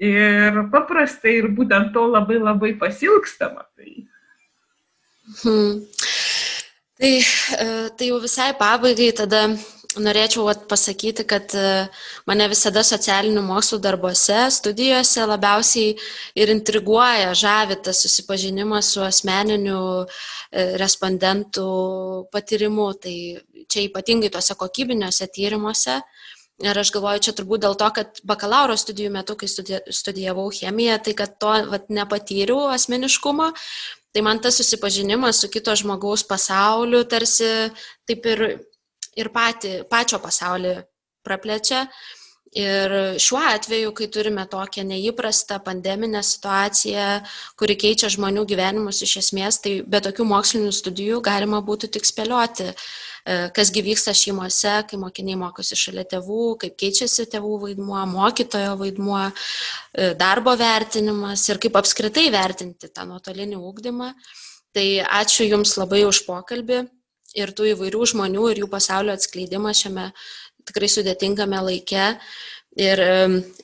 [0.01, 3.69] Ir paprastai ir būtent to labai labai pasilgstama.
[3.77, 3.93] Tai
[5.25, 5.87] Hmm.
[6.99, 9.47] Tai, e, tai jau visai pabaigai tada
[10.01, 11.87] norėčiau pasakyti, kad e,
[12.29, 15.95] mane visada socialinių mokslų darbuose, studijose labiausiai
[16.39, 21.66] ir intriguoja, žavi tas susipažinimas su asmeniniu e, respondentų
[22.35, 22.93] patyrimu.
[23.01, 23.16] Tai
[23.70, 26.01] čia ypatingai tuose kokybiniuose tyrimuose.
[26.62, 31.14] Ir aš galvoju, čia turbūt dėl to, kad bakalauro studijų metu, kai studijavau chemiją, tai
[31.18, 33.49] kad to vat, nepatyriau asmeniškumo,
[34.15, 37.49] Tai man tas susipažinimas su kito žmogaus pasauliu tarsi
[38.07, 38.43] taip ir,
[39.19, 40.77] ir pati, pačio pasaulį
[41.27, 41.89] praplečia.
[42.55, 47.09] Ir šiuo atveju, kai turime tokią neįprastą pandeminę situaciją,
[47.59, 52.71] kuri keičia žmonių gyvenimus iš esmės, tai be tokių mokslinių studijų galima būtų tik spėlioti,
[52.71, 52.77] E,
[53.25, 60.11] kas gyvyksta šeimose, kai mokiniai mokosi šalia tėvų, kaip keičiasi tėvų vaidmuo, mokytojo vaidmuo, e,
[60.20, 64.11] darbo vertinimas ir kaip apskritai vertinti tą nuotolinį ūkdymą.
[64.75, 64.87] Tai
[65.22, 66.83] ačiū Jums labai už pokalbį
[67.39, 70.11] ir tų įvairių žmonių ir jų pasaulio atskleidimą šiame
[70.68, 72.14] tikrai sudėtingame laike.
[72.75, 72.99] Ir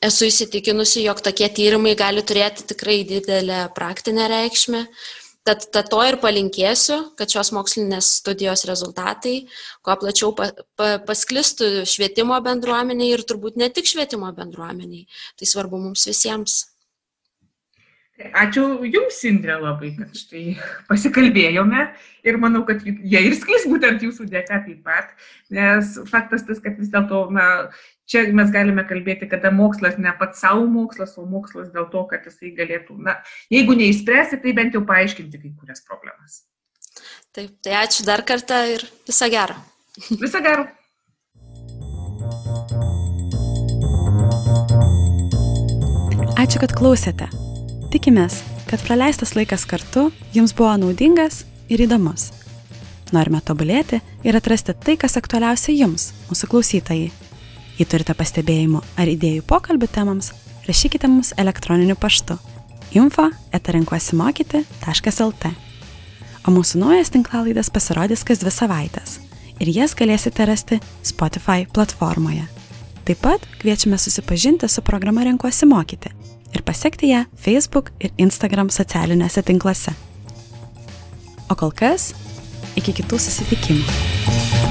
[0.07, 4.85] esu įsitikinusi, jog tokie tyrimai gali turėti tikrai didelę praktinę reikšmę
[5.49, 9.47] Tad, tad to ir palinkėsiu, kad šios mokslinės studijos rezultatai
[9.81, 15.07] kuo plačiau pa, pa, pasklistų švietimo bendruomeniai ir turbūt ne tik švietimo bendruomeniai.
[15.41, 16.61] Tai svarbu mums visiems.
[18.37, 20.43] Ačiū Jums, Indrė, labai, kad štai
[20.91, 21.87] pasikalbėjome
[22.29, 25.15] ir manau, kad jie ir sklis būtent Jūsų dėka taip pat,
[25.49, 27.23] nes faktas tas, kad vis dėlto,
[28.11, 32.27] čia mes galime kalbėti, kada mokslas ne pats savo mokslas, o mokslas dėl to, kad
[32.27, 33.19] jisai galėtų, na,
[33.53, 36.43] jeigu neįspręsti, tai bent jau paaiškinti kai kurias problemas.
[37.31, 39.57] Taip, tai ačiū dar kartą ir visą gerą.
[40.23, 40.67] Visą gerą.
[46.41, 47.29] Ačiū, kad klausėte.
[47.93, 48.41] Tikimės,
[48.71, 52.31] kad praleistas laikas kartu jums buvo naudingas ir įdomus.
[53.15, 57.30] Norime tobulėti ir atrasti tai, kas aktualiausia jums, mūsų klausytojai.
[57.81, 60.35] Jei turite pastebėjimų ar idėjų pokalbių temams,
[60.67, 62.37] rašykite mums elektroniniu paštu
[62.93, 65.53] info etarenkuosimokyti.lt.
[66.45, 69.17] O mūsų naujas tinklalaidas pasirodys kas dvi savaitės
[69.65, 72.45] ir jas galėsite rasti Spotify platformoje.
[73.09, 76.13] Taip pat kviečiame susipažinti su programa Renkuosi mokyti
[76.53, 79.97] ir pasiekti ją Facebook ir Instagram socialiniuose tinkluose.
[81.49, 82.13] O kol kas,
[82.77, 84.70] iki kitų susitikimų.